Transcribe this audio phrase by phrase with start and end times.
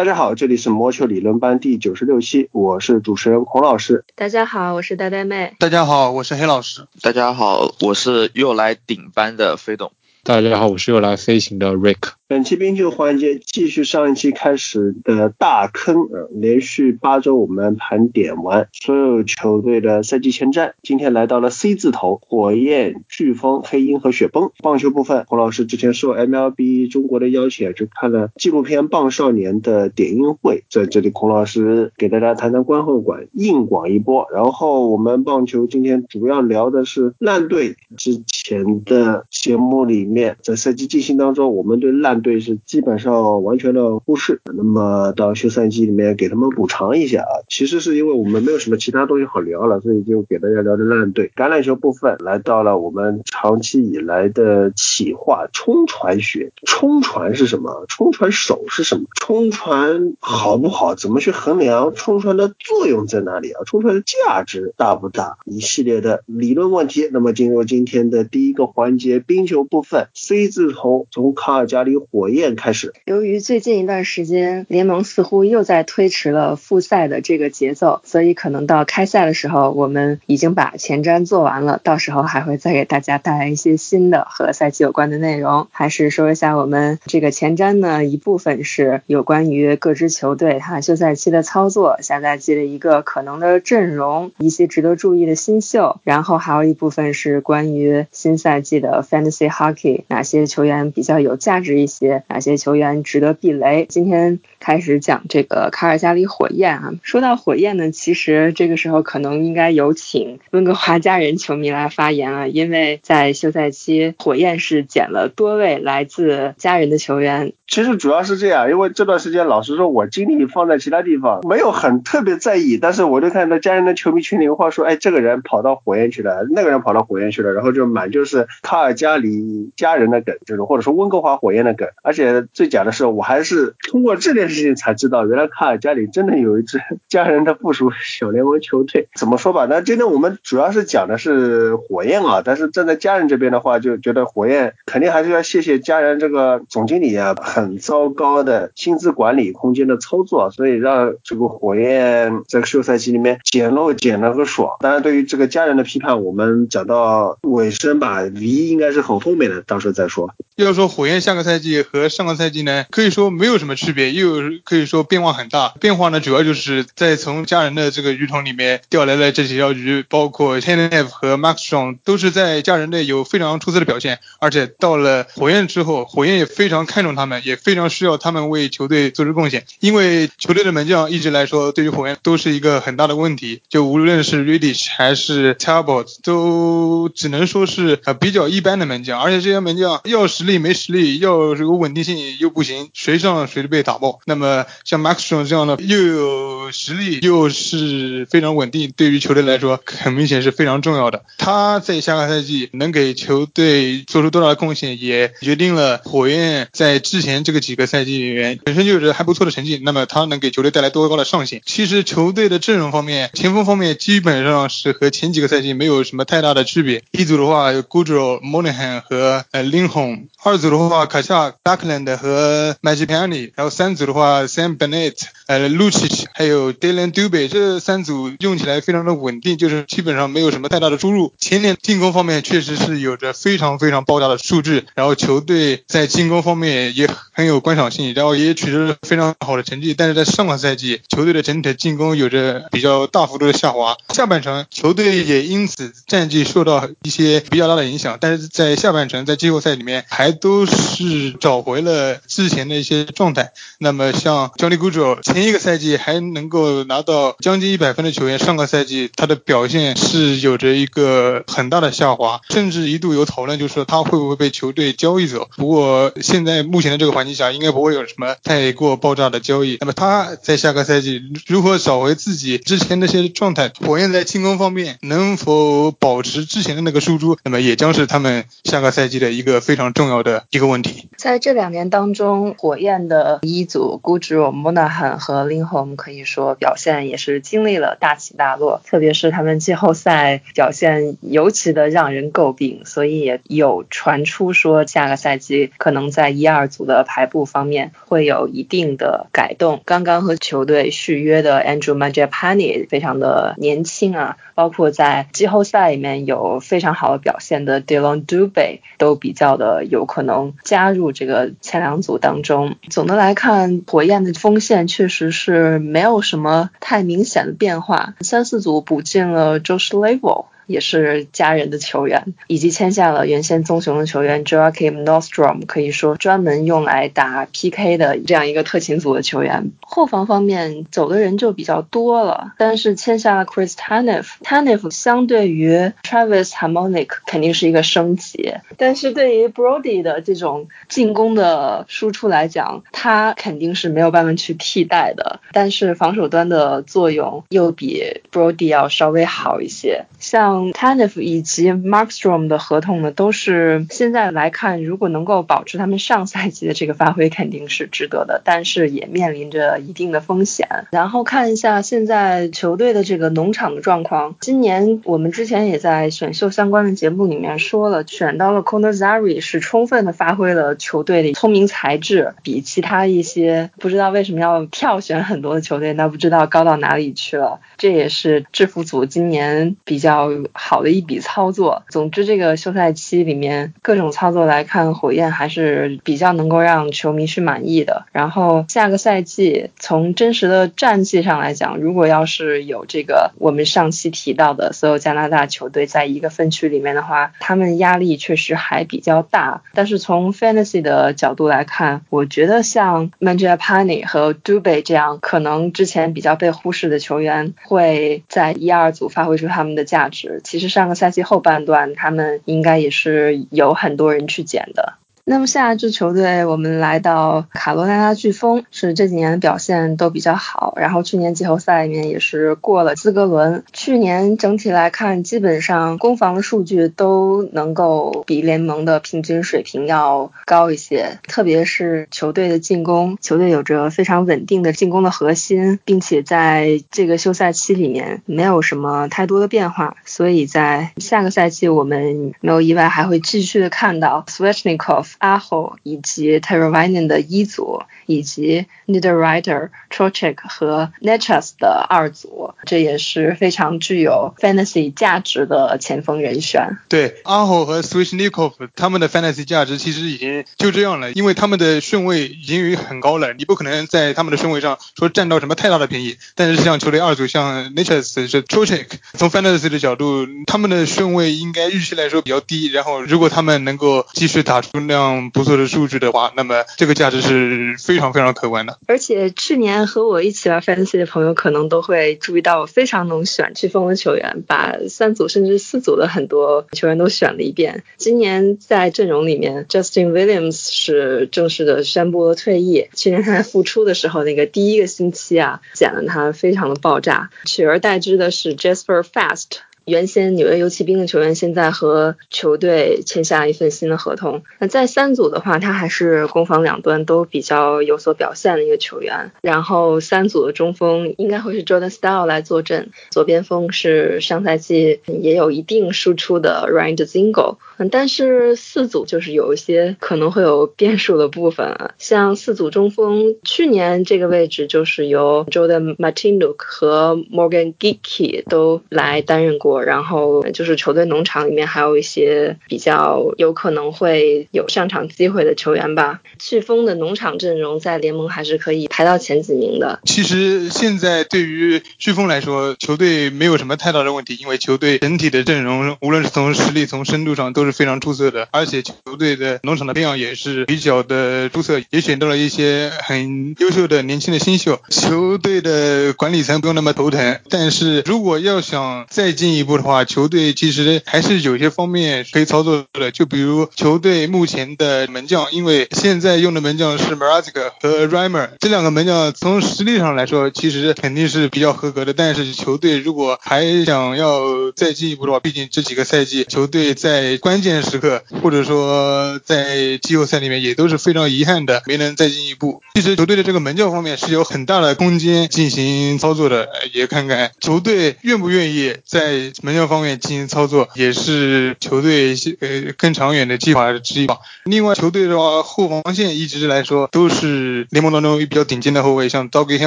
[0.00, 4.06] 大家好，这里是魔球理论班第九十六期，我是主持人孔老师。
[4.14, 5.54] 大家好，我是呆呆妹。
[5.58, 6.86] 大家好，我是黑老师。
[7.02, 9.92] 大家好，我是又来顶班的飞董。
[10.22, 12.12] 大家好，我是又来飞行的 Rick。
[12.30, 24.52] 本期冰球环节继续上一期开始的大坑，呃，连续八周我们盘点完所有球队的赛季前瞻，今天来到了 C 字头，火焰、飓风、黑鹰和雪崩。
[24.62, 34.28] 棒球部分，洪老师之前受 MLB 中国的邀请，就看了纪录片《棒少年》的点映会，在这里孔老师给大家谈谈观后感，硬广一波。
[34.32, 47.32] 然后我们棒球今天主要聊的是烂队，之前的节目里面，在赛季进行当中，我们对烂队是基本上完全的忽视，那么到休赛季里面给他们补偿一下啊。
[47.48, 51.30] 其实是因为我们没有什么其他东西好聊了，所以就给大家聊的烂队。
[51.34, 57.84] 橄榄球部分来到了我们长期以来的企划冲传学，冲传是什么？
[57.88, 59.04] 冲传手是什么？
[59.14, 60.94] 冲传好不好？
[60.94, 61.94] 怎么去衡量？
[61.94, 63.62] 冲传的作用在哪里啊？
[63.66, 65.38] 冲传的价值大不大？
[65.44, 67.08] 一系列的理论问题。
[67.12, 72.56] 那么进入今天的第一个环节，冰球部分，C 字头从卡尔加里火焰。
[72.56, 72.92] 开始。
[73.04, 81.80] 由于最近一段时间联盟似乎又在推迟了复赛的这个节奏，所以可能到开赛的时候，我们已经把前瞻做完了。
[81.82, 85.68] 到时候还会再给大家带来一些新的和赛季有关的内容。
[85.70, 88.04] 还是说一下我们这个前瞻呢？
[88.04, 96.00] 一部分是有关于各支球队它休赛期的操作，下赛季的一个可能的阵容，一些值得注意的新秀。
[96.04, 101.99] 然后还有一部分是关于新赛季的 Fantasy Hockey，哪些球员比较有价值一些。
[102.28, 103.86] 哪些球员值得避雷？
[103.88, 106.92] 今天开始讲这个卡尔加里火焰啊。
[107.02, 117.52] 说到火焰呢，其实这个时候可能应该有请温哥华家人球迷来发言啊，因为在休赛期，火焰是捡了多位来自家人的球员。
[117.66, 122.78] 其实主要是这样，因为这段时间老实说，我精力放在其他地方，没有很特别在意。
[122.78, 131.79] 但是我就看到家人的球迷群里话说，哎，这个人跑到火焰去了，那个人跑到火焰去了，然后就满就是卡尔加里家人的梗，这种或者说温哥华火焰的。
[132.02, 139.08] 而且最假的是，我还是通过这件事情才知道，原来卡尔加里真的有一支 家人的附属小联盟球队。
[139.14, 147.34] 怎么说吧，那今天我们主要是讲的是火焰啊，但是站在家人这边的话，就觉得火焰肯定还是要谢谢家人这个总经理啊。
[147.40, 154.76] 很糟糕的薪资管理空间的操作，所以让这个火焰在休赛期里面捡漏捡了个爽。
[154.80, 160.30] 当然，对于这个家人的批判，我们讲到尾声吧离应该是很后面的，到时候再说。
[160.64, 165.74] 要说火焰下个赛季和上个赛季呢，可以说没有什么区别，又可以说变化很大。
[165.80, 177.40] 变化呢，主要就是在从家人的这个鱼桶里面调来了这几条鱼，包括 t e n e v 和 Max Strong 都是在家人内有非常出色的表现，而且到了火焰之后，火焰也非常看重他们。
[177.42, 183.62] 也非常需要他们为球队做出贡献，因为球队的门将一直来说，对于火焰都是一个很大的问题。
[183.68, 189.20] 就无论是 Reddish 还是 Talbot，都只能说是呃比较一般的门将。
[189.20, 194.20] 而且这些门将要实力没实力，要这个稳定性又不行，谁上谁都被打爆。
[194.26, 201.24] 那么像 Max Strong 这样的又有实力又是非常稳定，对于球队来说很明显是非常重要的。
[201.38, 207.40] 他在下个赛季能给球队做出多大的贡献，也决定了火焰在之前。
[207.42, 211.62] 这个几个赛季里面本身就有着还不错的成绩，那么他能给球队带来多高的上限？
[211.64, 217.02] 其实球队的阵容方面，前锋方面基本上是和前几个赛季没有什么太大的区别。
[217.12, 231.32] 一组的话有 Goodrow、Monahan 和呃 Linholm 二组的话卡夏、Duckland 和 Magiciani，然后三组的话 Sam Bennett、呃 Lucic 还有 Dylan Dubé，这三组用起来非常的稳定，就是基本上没有什么太大的出入。
[231.40, 237.10] 前年进攻方面确实是有着非常非常爆炸的数据，然后球队在进攻方面也。
[237.32, 243.96] 很有观赏性，然后也取得了非常好的成绩，但是在上个赛季，球队的整体的进攻有着比较大幅度的下滑。
[244.10, 253.52] 下半程，球队也因此战绩受到一些比较大的影响，但是在下半程，在季后赛里面还都是找回了之前的一些状态。
[253.78, 265.48] 那么像 Johnny Goodrow，前前一个赛季还能够拿到将近一百分的球员，上个赛季他的表现是有着一个很大的下滑，甚至一度有讨论，就是说他会不会被球队交易走。
[265.56, 269.78] 不过现在目前的这个环境下，应该不会有什么太过爆炸的交易。
[269.80, 273.72] 那么他在下个赛季如何找回自己之前那些状态？
[273.86, 277.38] 火焰在进攻方面能否保持之前的那个输出？
[277.44, 281.08] 那么也将是他们下个赛季的一个非常重要的一个问题。
[281.16, 299.82] 在这两年当中，火焰的一组 g u j r o Monahan 和 Lindholm 可以说表现也是经历了大起大落，特别是他们季后赛表现尤其的让人诟病，所以也有传出说下个赛季可能在一二组的排布方面会有一定的改动。
[299.84, 304.38] 刚刚和球队续约的 Andrew Mangiapane 非常的年轻啊。
[304.54, 312.76] 包括在季后赛里面有非常好的表现的 Dylan Dubé 都比较的有可能加入这个前两组当中。
[312.90, 318.14] 总的来看，火焰的锋线确实是没有什么太明显的变化。
[318.20, 320.46] 三四组补进了 Josh Level。
[320.70, 329.72] 也是家人的球员，以及签下了原先棕熊的球员 Joakim Nostrom，可以说专门用来打 PK 的这样一个特勤组的球员。
[329.80, 345.40] 后防方面走的人就比较多了，但是签下了 Chris Tanev，Tanev 相对于 Travis Harmonic 肯定是一个升级，但是对于 Brody 的这种进攻的输出来讲，他肯定是没有办法去替代的。
[345.52, 350.59] 但是防守端的作用又比 Brody 要稍微好一些，像。
[350.72, 360.68] Tanev 以及 Markstrom 的合同呢，都是现在来看，如果能够保持他们上赛季的这个发挥，肯定是值得的，但是也面临着一定的风险。
[360.90, 377.60] 然后看一下现在球队的这个农场的状况，今年我们之前也在选秀相关的节目里面说了，选到了 Conor Zary 是充分的发挥了球队的聪明才智，比其他一些不知道为什么要跳选很多的球队，那不知道高到哪里去了。
[377.76, 380.30] 这也是制服组今年比较。
[380.52, 381.82] 好的一笔操作。
[381.88, 388.06] 总之，这个休赛期里面各种操作来看，火焰还是比较能够让球迷是满意的。
[388.12, 399.62] 然后下个赛季从真实的战绩上来讲，如果要是有这个我们上期提到的所有加拿大球队在一个分区里面的话，他们压力确实还比较大。
[399.74, 410.29] 但是从 fantasy 的角度来看，我觉得像 m a n j a p a n i 和 Dubé 这样可能之前比较被忽视的球员，会在一二组发挥出他们的价值。
[410.38, 414.94] 其实上个赛季后半段，他们应该也是有很多人去捡的。
[415.24, 423.62] 那么下一支球队，我们来到卡罗来纳飓风，是这几年的表现都比较好，然后去年季后赛里面也是过了资格轮。
[423.72, 445.06] 去年整体来看，基本上攻防的数据都能够比联盟的平均水平要高一些，特别是球队的进攻，球队有着非常稳定的进攻的核心，并且在这个休赛期里面没有什么太多的变化，所以在下个赛季我们没有意外还会继续的看到 Switchnikov。
[445.20, 454.92] 阿后以及 t e r a v i n e n 的一组，以及 Niederreiter、Trochek 和 Natchez 的二组，这也是非常具有 fantasy
[454.92, 456.78] 价值的前锋人选。
[456.88, 466.16] 对，阿后和 Switchnikov 他们的 fantasy 价值其实已经就这样了，因为他们的顺位已经很高了，你不可能在他们的顺位上说占到什么太大的便宜。
[466.34, 472.68] 但是像球队二组，像 Natchez 是 Trochek，从 fantasy 的角度，他们的顺位应该预期来说比较低。
[472.68, 474.99] 然后如果他们能够继续打出那样。
[475.00, 478.78] 嗯不错的数据的话，那么这个价值是非常非常可观的。
[478.86, 487.82] 而且去年和我一起玩 fantasy 的朋友可能都会注意到，我非常能选飓风的球员，把三组甚至四组的很多球员都选了一遍。
[487.96, 492.88] 今年在阵容里面，Justin Williams 是正式的宣布了退役。
[492.94, 499.60] 去年他在复出的时候，那个第一个星期啊，捡了他非常的爆炸，取而代之的是 Jasper Fast。
[499.90, 504.42] 原先纽约游骑兵的球员现在和球队签下一份新的合同。
[504.60, 509.32] 那在三组的话，他还是攻防两端都比较有所表现的一个球员。
[509.42, 517.56] 然后三组的中锋应该会是 Jordan Style 来坐镇，左边锋是上赛季也有一定输出的 Ryan Zingle。
[517.88, 529.82] 但是四组就是有一些可能会有变数的部分啊，像四组中锋，去年这个位置就是由 Jordan Martinuk 和 Morgan Geeky 都来担任过。
[529.82, 536.20] 然后就是球队农场里面还有一些比较有可能会有上场机会的球员吧。
[536.38, 540.00] 飓风的农场阵容在联盟还是可以排到前几名的。
[540.04, 554.80] 其实现在对于飓风来说，球队没有什么太大的问题，因为球队整体的阵容无论是从实力、从深度上都是非常出色的，而且球队的农场的培养也是比较的出色，也选到了一些很优秀的年轻的新秀。
[554.90, 563.10] 球队的管理层不用那么头疼，但是如果要想再进一步的话，球队其实还是有些方面可以操作的。
[563.10, 572.12] 就比如球队目前的门将，因为现在用的门将是 Mrazek 和 Rimer 这两个门将，从实力上来说，其实肯定是比较合格的。
[572.12, 582.82] 但是球队如果还想要再进一步的话，毕竟这几个赛季球队在关关键时刻，或者说在季后赛里面也都是非常遗憾的，没能再进一步。
[582.94, 594.38] 其实球队的这个门将方面是有很大的空间进行操作的，也看看球队愿不愿意在门将方面进行操作，也是球队呃更长远的计划之一吧。
[594.64, 599.86] 另外，球队的话后防线一直来说都是联盟当中比较顶尖的后卫，像 d o g g y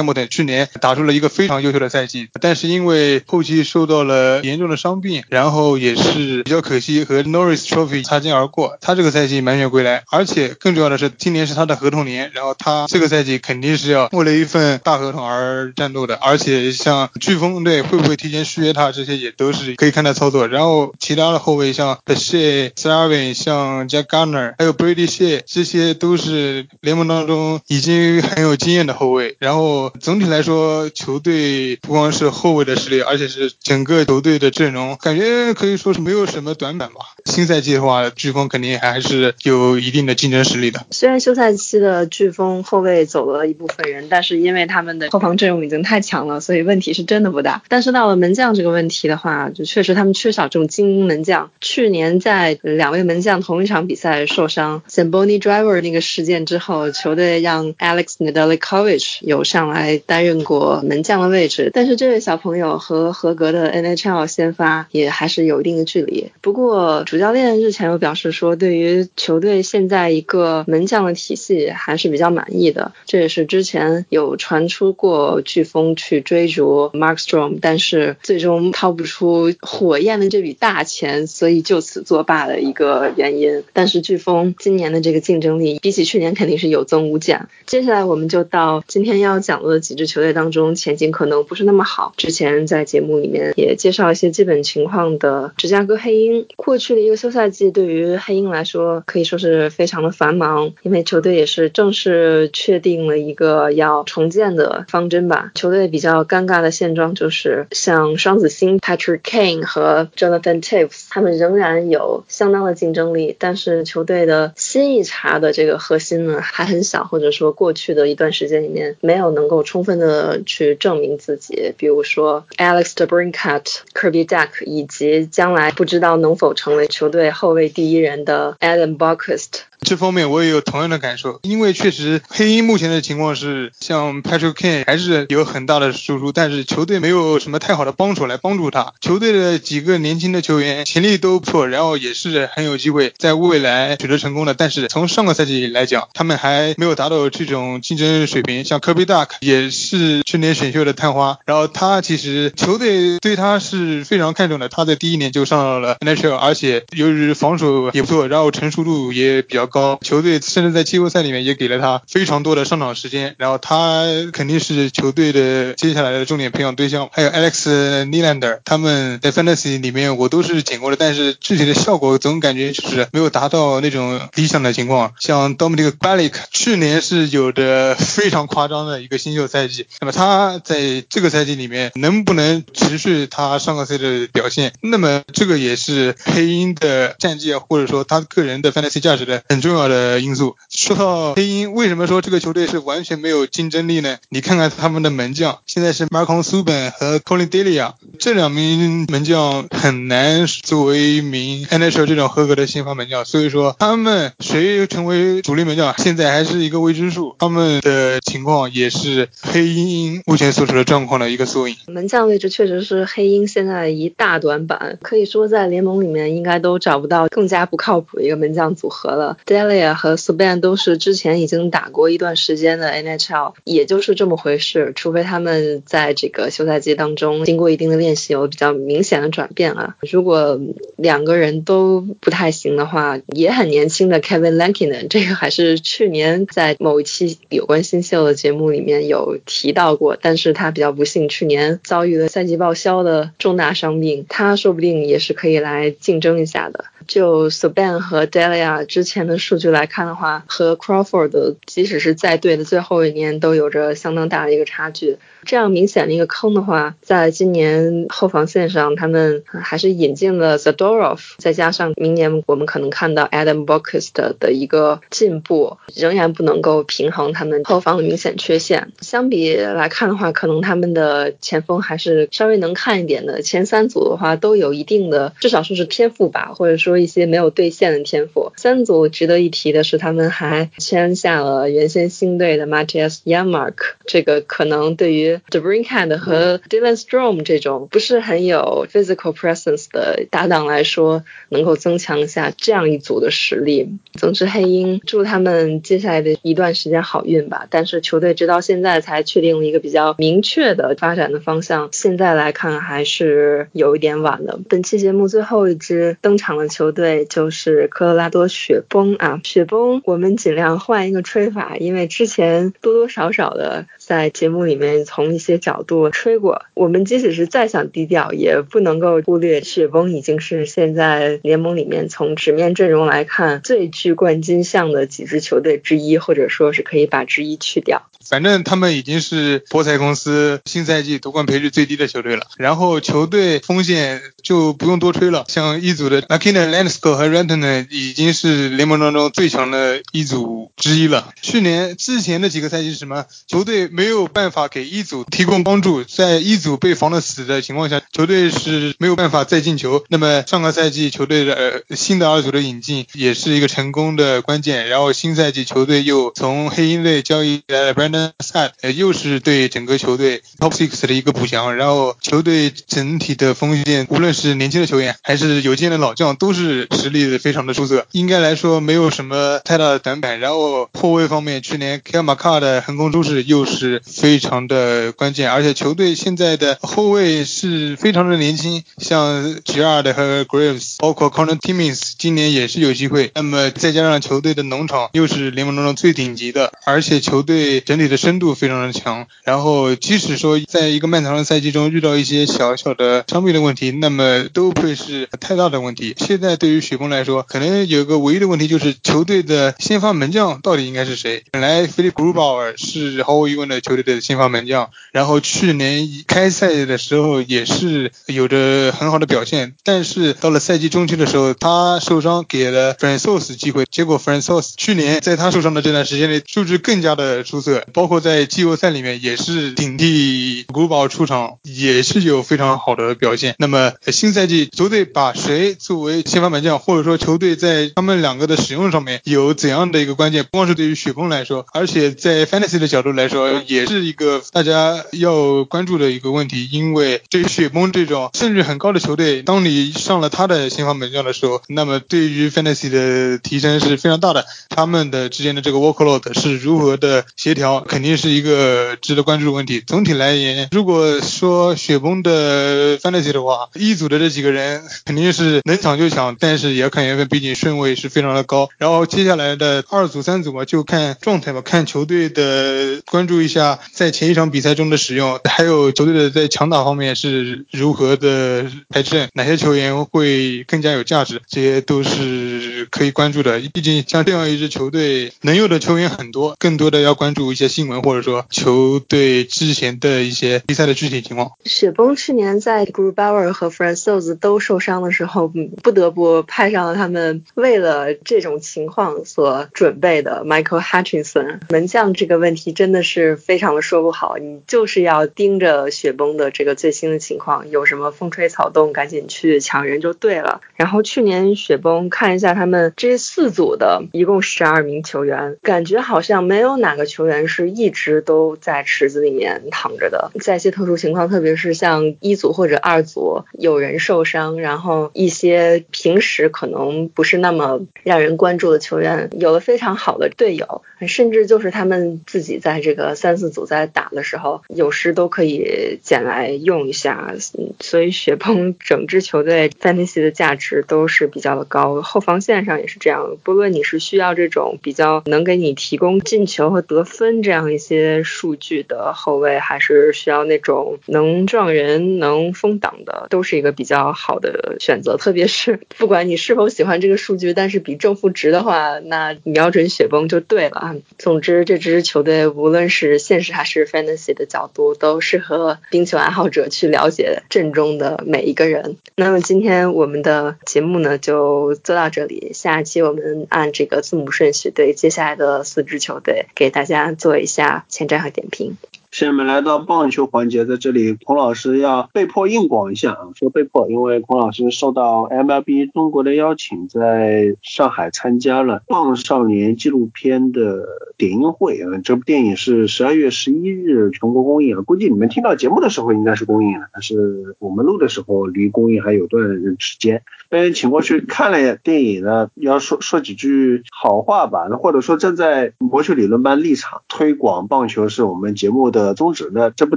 [0.00, 8.76] Hamilton 去年打出了一个非常优秀的赛季，但是因为后期受到了严重的伤病，然后也是比较可惜和 Norris Trophy 擦肩而过。
[8.80, 16.16] 他这个赛季满血归来，而且更重要的是今年是他的合同年，然后他这个赛季肯定是要为了一份大合同而战斗的。
[16.16, 20.48] 而且像飓风队会不会提前续约他，这些也都是可以看他操作。
[20.48, 25.24] 然后其他的后卫像 The s h e s a r v i n 像 Jack Garner，还有 Brady s
[25.24, 29.36] h e 这些都是联盟当中已经很有经验的后卫。
[29.38, 37.00] 然后总体来说，球队不光是后卫的实力，而且是整个球队的阵容，感觉可以说是没有什么短板吧。
[37.24, 40.84] 新赛季的话，飓风肯定还是有一定的竞争实力的。
[40.90, 47.62] 虽然休赛期的飓风后卫走了一部分人，但是因为他们的后防阵容已经太强了，所以问题是真的不大。
[47.68, 51.50] 但是到了门将这个问题的话，就确实他们缺少这种精英门将。
[51.60, 66.30] 去年在两位门将同一场比赛受伤 s a m b o n i Driver 那个事件之后，球队让 Alex Nedeljkovic 有上来担任过门将的位置，但是这位小朋友和合格的 NHL 先发也还是有一定的距离。
[66.40, 72.92] 不过主教练日前有表示说，对于球队现在一个门将的体系还是比较满意的。
[73.04, 83.64] 这也是之前有传出过飓风去追逐 Markstrom，但是最终掏不出火焰的这笔大钱，所以就此作罢的一个原因。
[83.72, 87.48] 但是飓风今年的这个竞争力比起去年肯定是有增无减。
[87.66, 92.14] 接下来我们就到今天要讲的几支球队当中前景可能不是那么好。
[92.16, 105.50] 之前在节目里面也介绍一些基本情况的芝加哥黑鹰，过去的一个休赛季对于黑鹰来说可以说是非常的繁忙，因为球队也是正式确定了一个要重建的方针吧。
[105.54, 121.72] 球队比较尴尬的现状就是，像双子星 Patrick Kane 和 Jonathan Taves，他们仍然有相当的竞争力，但是球队的新一茬的这个核心呢还很小，或者说过去的一段时间里面没有能够充分的去证明自己。
[121.78, 129.14] 比如说 Alex d e b r i n c a t Kirby Duck，以及将来不知道能否成为球队后卫第一人的 Adam b a
[129.14, 138.94] k u s t 这方面我也有同样的感受，因为确实黑鹰目前的情况是，像 Patrick Kane 还是有很大的输出，但是球队没有什么太好的帮手来帮助他。
[139.00, 144.54] 球队的几个年轻的球员潜力都不错，然后也是很有机会在未来取得成功的。
[144.54, 148.64] 但是从上个赛季来讲，他们还没有达到这种竞争水平。
[148.64, 159.68] 像 Kirby Duck 也是去年选秀的探花，然后他其实球队对他是非常看重的，他在第一年就上到了 NHL，而且由于防守也不错，然后成熟度也比较。
[159.74, 167.08] 高球队甚至在季后赛里面也给了他非常多的上场时间，然后他肯定是球队的接下来的重点培养对象。
[167.10, 175.12] 还有 Alex Nylander，他们在 Fantasy 里面我都是捡过的，但是具体的效果总感觉就是没有达到那种理想的情况。
[175.18, 184.72] 像 Dominic Balik 去年是有着非常夸张的一个新秀赛季，那么他在这个赛季里面能不能持续他上个赛季的表现？
[184.80, 189.64] 那么这个也是黑鹰的战绩，或者说他个人的 Fantasy 价值的很。
[189.64, 190.56] 重要的因素。
[190.68, 194.18] 说到黑鹰，为什么说这个球队是完全没有竞争力呢？
[194.28, 207.34] 你看看他们的门将，现在是 Marcon Subban 和 Colin Delia 这两名门将很难作为一名 NHL 这种合格的先发门将，所以说他们谁成为主力门将，现在还是一个未知数。
[207.38, 211.76] 他们的情况也是黑鹰目前所处的状况的一个缩影。
[211.86, 219.38] 门将位置确实是黑鹰现在一大短板，可以说在联盟里面应该都找不到更加不靠谱的一个门将组合了。
[219.46, 224.92] Delia 和 Subban 都是之前已经打过一段时间的 NHL，也就是这么回事。
[224.96, 229.96] 除非他们在这个休赛季当中经过一定的练习，有比较明显的转变啊。
[230.00, 230.58] 如果
[230.96, 246.86] 两个人都不太行的话，也很年轻的 Kevin Lankinen，这个还是去年在某一期有关新秀的节目里面有提到过，但是他比较不幸，去年遭遇了赛季报销的重大伤病，他说不定也是可以来竞争一下的。
[247.06, 255.18] 就 Subban 和 Delia 之前的数据来看的话，和 Crawford 即使是在队的最后一年，都有着相当大的一个差距。
[255.44, 268.92] 这样明显的一个坑的话，在今年后防线上，他们还是引进了 Zadorov，再加上明年我们可能看到 Adam Bokus 的一个进步，仍然不能够平衡他们后防的明显缺陷。
[269.00, 273.42] 相比来看的话，可能他们的前锋还是稍微能看一点的。
[273.42, 278.52] 前三组的话都有一定的，至少说是天赋吧，或者说一些没有兑现的天赋。
[278.56, 283.74] 三组值得一提的是，他们还签下了原先新队的 Matthias Yamark，
[284.06, 293.88] 这个可能对于 The Brinkhand 和 Dylan Strom 这种不是很有 physical presence 的搭档来说，能够增强一下这样一组的实力。
[294.14, 297.66] 总之，黑鹰祝他们接下来的一段时间好运吧。
[297.70, 304.60] 但是球队直到现在才确定了一个比较明确的发展的方向，现在来看还是有一点晚了。
[304.68, 316.64] 本期节目最后一支登场的球队就是科罗拉多雪崩啊，雪崩，我们尽量换一个吹法，因为之前多多少少的在节目里面从一些角度吹过。
[316.74, 328.02] 我们即使是再想低调，也不能够忽略雪崩已经是现在联盟里面从纸面阵容来看最具冠军相的几支球队之一，或者说是可以把之一去掉。
[328.26, 332.46] 反正他们已经是博彩公司新赛季夺冠赔率最低的球队了。
[332.56, 341.34] 然后球队锋线就不用多吹了，像一组的 Akina Landsko 和 Rantanen 已经是联盟当中最强的一组之一了。
[341.42, 343.26] 去年之前的几个赛季是什么？
[343.46, 350.04] 球队没有办法给一组提供帮助，在一组被防的死的情况下，球队是没有办法再进球。
[350.08, 354.88] 那么上个赛季球队的呃新的二组的引进也是一个成功的关键。
[354.88, 358.32] 然后新赛季球队又从黑鹰队交易来了 Brandon。
[358.44, 370.40] 赛呃又是对整个球队 top six 的一个补强，然后球队整体的锋线，无论是年轻的球员还是有经验的老将，都是实力非常的出色，应该来说没有什么太大的短板。
[370.40, 383.32] 然后后卫方面，去年 k a m a k a 的横空出世又是是非常的关键，而且球队现在的后卫是非常的年轻，像 Gerard 和 Graves，包括 Connor Timmins，今年也是有机会。
[383.34, 388.04] 那么再加上球队的农场又是联盟当中最顶级的，而且球队整体。
[388.04, 396.14] 的深度非常的强，然后即使说在一个漫长的赛季中遇到一些小小的伤病的问题，那么都不会是太大的问题。
[396.18, 401.42] 现在对于雪崩来说，可能有个唯一的问题就是球队的先发门将到底应该是谁？
[401.50, 417.84] 本来菲利普·鲁鲍尔是毫无疑问的球队的先发门将，然后去年开赛的时候也是有着很好的表现，但是到了赛季中期的时候，他受伤给了 Francois 机会，结果 Francois 去年在他受伤的这段时间内数据更加的出色。
[417.92, 423.54] 包括在季后赛里面也是顶替古堡出场，也是有非常好的表现。
[423.58, 430.44] 那么新赛季球队把谁作为先发门将，或者说球队在他们两个的使用上面有怎样的一个关键？
[430.44, 436.68] 不光是对于雪崩来说，而且在 fantasy 的角度来说，也是一个大家要关注的一个问题。
[436.72, 444.44] 因为对于雪崩这种胜率很高的球队，当你上了他的先发门将的时候，那么对于 fantasy 的提升是非常大的。
[444.68, 447.80] 他们的之间的这个 workload 是如何的协调？
[447.80, 449.80] 肯定是一个值得关注的问题。
[449.86, 458.68] 总体来言，如果说雪崩的 fantasy 的话，一组的这几个人肯定是能抢就抢，但是也要看缘分，毕竟顺位是非常的高。
[458.78, 473.60] 然后接下来的二组、三组嘛，就看状态吧，看球队的关注一下在前一场比赛中的使用，还有球队的在强打方面是如何的排阵，哪些球员会更加有价值，这些都是可以关注的。
[473.72, 477.68] 毕竟像这样一支球队，能用的球员很多，更多的要关注一些。
[477.74, 481.50] 新闻或者说球队之前的一些比赛的具体情况。
[481.64, 485.48] 雪崩去年在 Grubauer 和 Francois 都受伤的时候，
[485.82, 492.14] 不得不派上了他们为了这种情况所准备的 Michael Hutchinson 门将。
[492.14, 500.62] 这个问题真的是非常的说不好，你就是要盯着雪崩的这个最新的情况，有什么风吹草动，赶紧去抢人就对了。
[500.76, 507.74] 然后去年雪崩看一下他们这四组的一共十二名球员，感觉好像没有哪个球员是。
[507.74, 527.32] 一直都在池子里面躺着的，在一些特殊情况，特别是像一组或者二组有人受伤，然后一些平时可能不是那么让人关注的球员有了非常好的队友，甚至就是他们自己在这个三四组在打的时候，有时都可以捡来用一下。
[527.80, 533.36] 所以雪崩整支球队 fantasy 的价值都是比较的的高，后防线上也是这样。
[533.42, 545.16] 不论你是需要这种比较能给你提供进球和得分这样一些数据的后卫，还是需要那种能撞人、能封挡的，都是一个比较好的选择。
[545.16, 550.96] 特别是不管你是否喜欢这个数据，但是比正负值的话，那瞄准雪崩就对了。
[551.18, 558.98] 总之，这支球队无论是现实还是 fantasy 的角度，都适合冰球爱好者去了解阵中的每一个人。
[559.16, 562.52] 那么今天我们的节目呢，就做到这里。
[562.52, 568.76] 下一期我们按这个字母顺序对接下来的四支球队给大家做一下前瞻和点评。
[569.14, 580.84] 下面来到棒球环节，在这里孔老师要被迫硬广一下啊，说被迫，因为孔老师受到 MLB 中国的邀请，在上海参加了《棒少年》纪录片的
[581.16, 582.00] 点映会啊。
[582.02, 589.44] 这部电影是十二月十一日全国公映啊，估计你们听到节目的时候应该是公映了，但是我们录的时候离公映还有段
[589.78, 590.24] 时间。
[590.48, 599.03] 被请过去看了电影呢，要说说几句好话吧，或者说站在魔球理论班立场推广棒球是我们节目的。
[599.12, 599.70] 宗旨呢？
[599.70, 599.96] 这部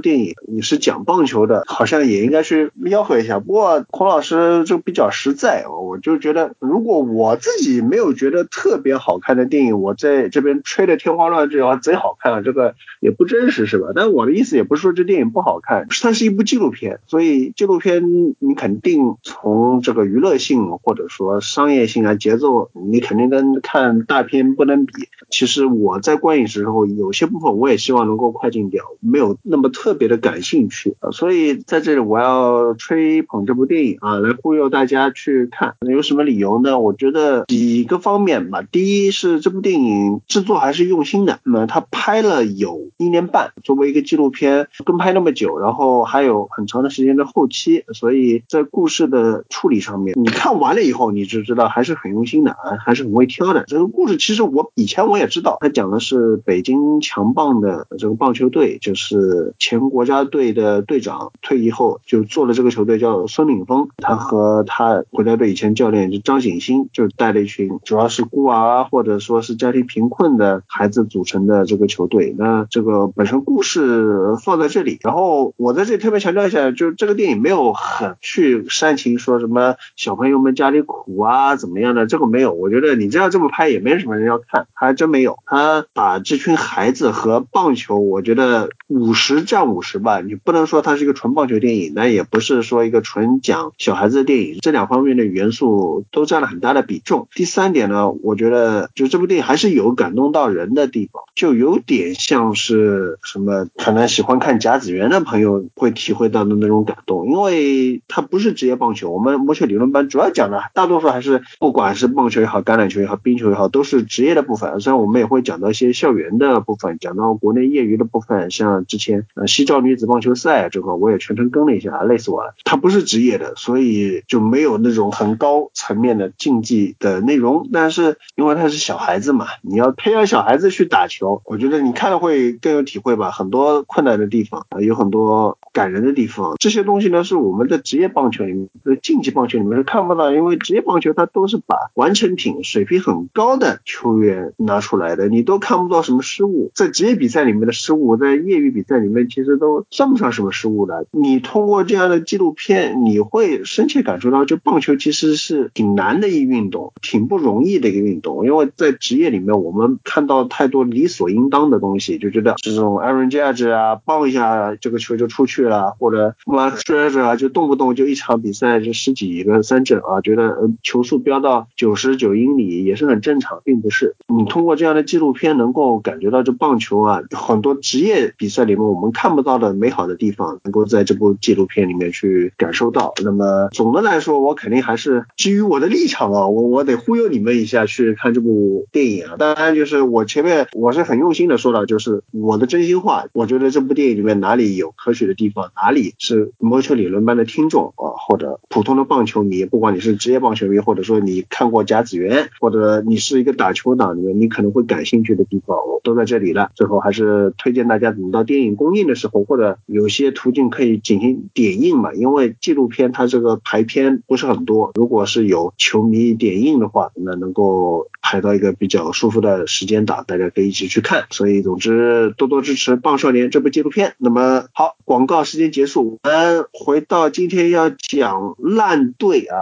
[0.00, 3.38] 电影你是讲棒球的，好像也应该去吆喝一下。
[3.38, 13.88] 不过孔老师就比较实在，我就觉得如果我自己没有觉得特别好看的电影，我在这边吹的天花乱坠啊，贼好看啊，这个也不真实是吧？
[13.94, 24.92] 但我的意思也不是说这电影不好看，它是一部纪录片，所以纪录片你肯定从这个娱乐性或者说商业性啊、节奏，你肯定跟看大片不能比。
[25.30, 28.82] 其实我在观影时候有些部分我也希望能够快进掉。
[29.00, 35.74] 没有那么特别的感兴趣啊，所以在这里我要吹捧这部电影啊，来忽悠大家去看。
[35.80, 36.78] 有什么理由呢？
[36.78, 38.62] 我觉得几个方面吧。
[38.62, 53.64] 第一是这部电影制作还是用心的，那么他拍了有一年半，作为一个纪录片跟拍那么久，然后还有很长的时间的后期，所以在故事的处理上面，你看完了以后你就知道还是很用心的啊，还是很会挑的。
[53.66, 58.78] 这个故事其实我以前我也知道，他讲的是北京强棒的这个棒球队。
[58.88, 63.88] 就是前国家队的队长退役后就做了这个球队，叫孙岭峰。
[63.98, 72.34] 他和他国家队以前教练就张景星，就带了一群主要是孤儿或者说是家庭贫困的孩子组成的这个球队。
[72.38, 82.54] 那这个本身故事放在这里，然后我在这里特别强调一下，就是这个电影没有很去煽情说什么小朋友们家里苦啊怎么样的，这个没有。
[82.54, 85.36] 我觉得你这样这么拍也没什么人要看，还真没有。
[85.44, 88.70] 他把这群孩子和棒球，我觉得。
[88.88, 97.28] 五十占五十吧，你不能说它是一个纯棒球电影，那也不是说一个纯讲小孩子的电影，这两方面的元素都占了很大的比重。
[97.34, 114.80] 第三点呢，我觉得就这部电影还是有感动到人的地方，就有点像是什么，可能喜欢看甲子园的朋友会体会到的那种感动，因为它不是职业棒球，我们魔球理论班主要讲的大多数还是不管是棒球也好，橄榄球也好，冰球也好，都是职业的部分。
[114.80, 118.77] 虽然我们也会讲到一些校园的部分，讲到国内业余的部分，像。
[118.86, 122.54] 之前呃西兆女子棒球赛这块我也全程跟了一下，累死我了。
[122.64, 127.68] 他不是职业的，所以就没有那种很高层面的竞技的内容。
[127.72, 133.30] 但是因为他是小孩子嘛，你要培养小孩子去打球，我觉得你看了会更有体会吧。
[133.30, 136.54] 很多困难的地方，有很多感人的地方。
[136.58, 138.68] 这些东西呢是我们的职业棒球里面、
[139.02, 146.70] 竞技棒球里面是看不到，因为职业棒球它都是把完成品、水平很高的球员拿出来的，你都看不到什么失误。
[146.74, 148.67] 在职业比赛里面的失误，在业余。
[148.70, 151.06] 比赛里面其实都算不上什么失误的。
[151.10, 158.44] 你通过这样的纪录片，你会深切感受到，就棒球其实是挺难的一运动，挺不容易的一个运动。
[158.44, 174.14] 因为在职业里面，我们看到太多理所应当的东西，就觉得这种 Aaron Judge 啊，棒一下这个球就出去了，或者 Mark Scherzer 啊，就动不动就一场比赛就十几个三振啊，觉得球速飙到九十九英里也是很正常，并不是。
[174.26, 178.57] 你通过这样的纪录片，能够感觉到这棒球啊，很多职业比赛。
[178.58, 183.14] 在里面我们看不到的美好的地方，能够在这部纪录片里面去感受到。
[183.22, 189.36] 那么总的来说，我肯定还是基于我的立场啊，我我得忽悠你们一下去看这部电影啊。
[189.38, 193.26] 当然，就是我前面我是很用心的说到，就是我的真心话。
[193.32, 206.72] 我觉得这部电影里面哪里有科学的地方，哪里是魔球理论班的听众啊，或者普通的棒球迷，不管你是职业棒球迷，或者说你看过甲子园，或者你是一个打球党里面，你可能会感兴趣的地方，我都在这里了。
[206.74, 208.47] 最后还是推荐大家等到。
[208.48, 212.12] 电影公映的时候，或者有些途径可以进行点映嘛？
[212.14, 218.08] 因为纪录片它这个排片不是很多，如果是有球迷点映的话，那能够。
[218.20, 221.26] 排到一个比较舒服的时间档，大家可以一起去看。
[221.30, 224.14] 所以总之多多支持《棒少年》这部纪录片。
[224.18, 229.56] 那么好，广告时间结束，我们回到今天要讲烂队啊，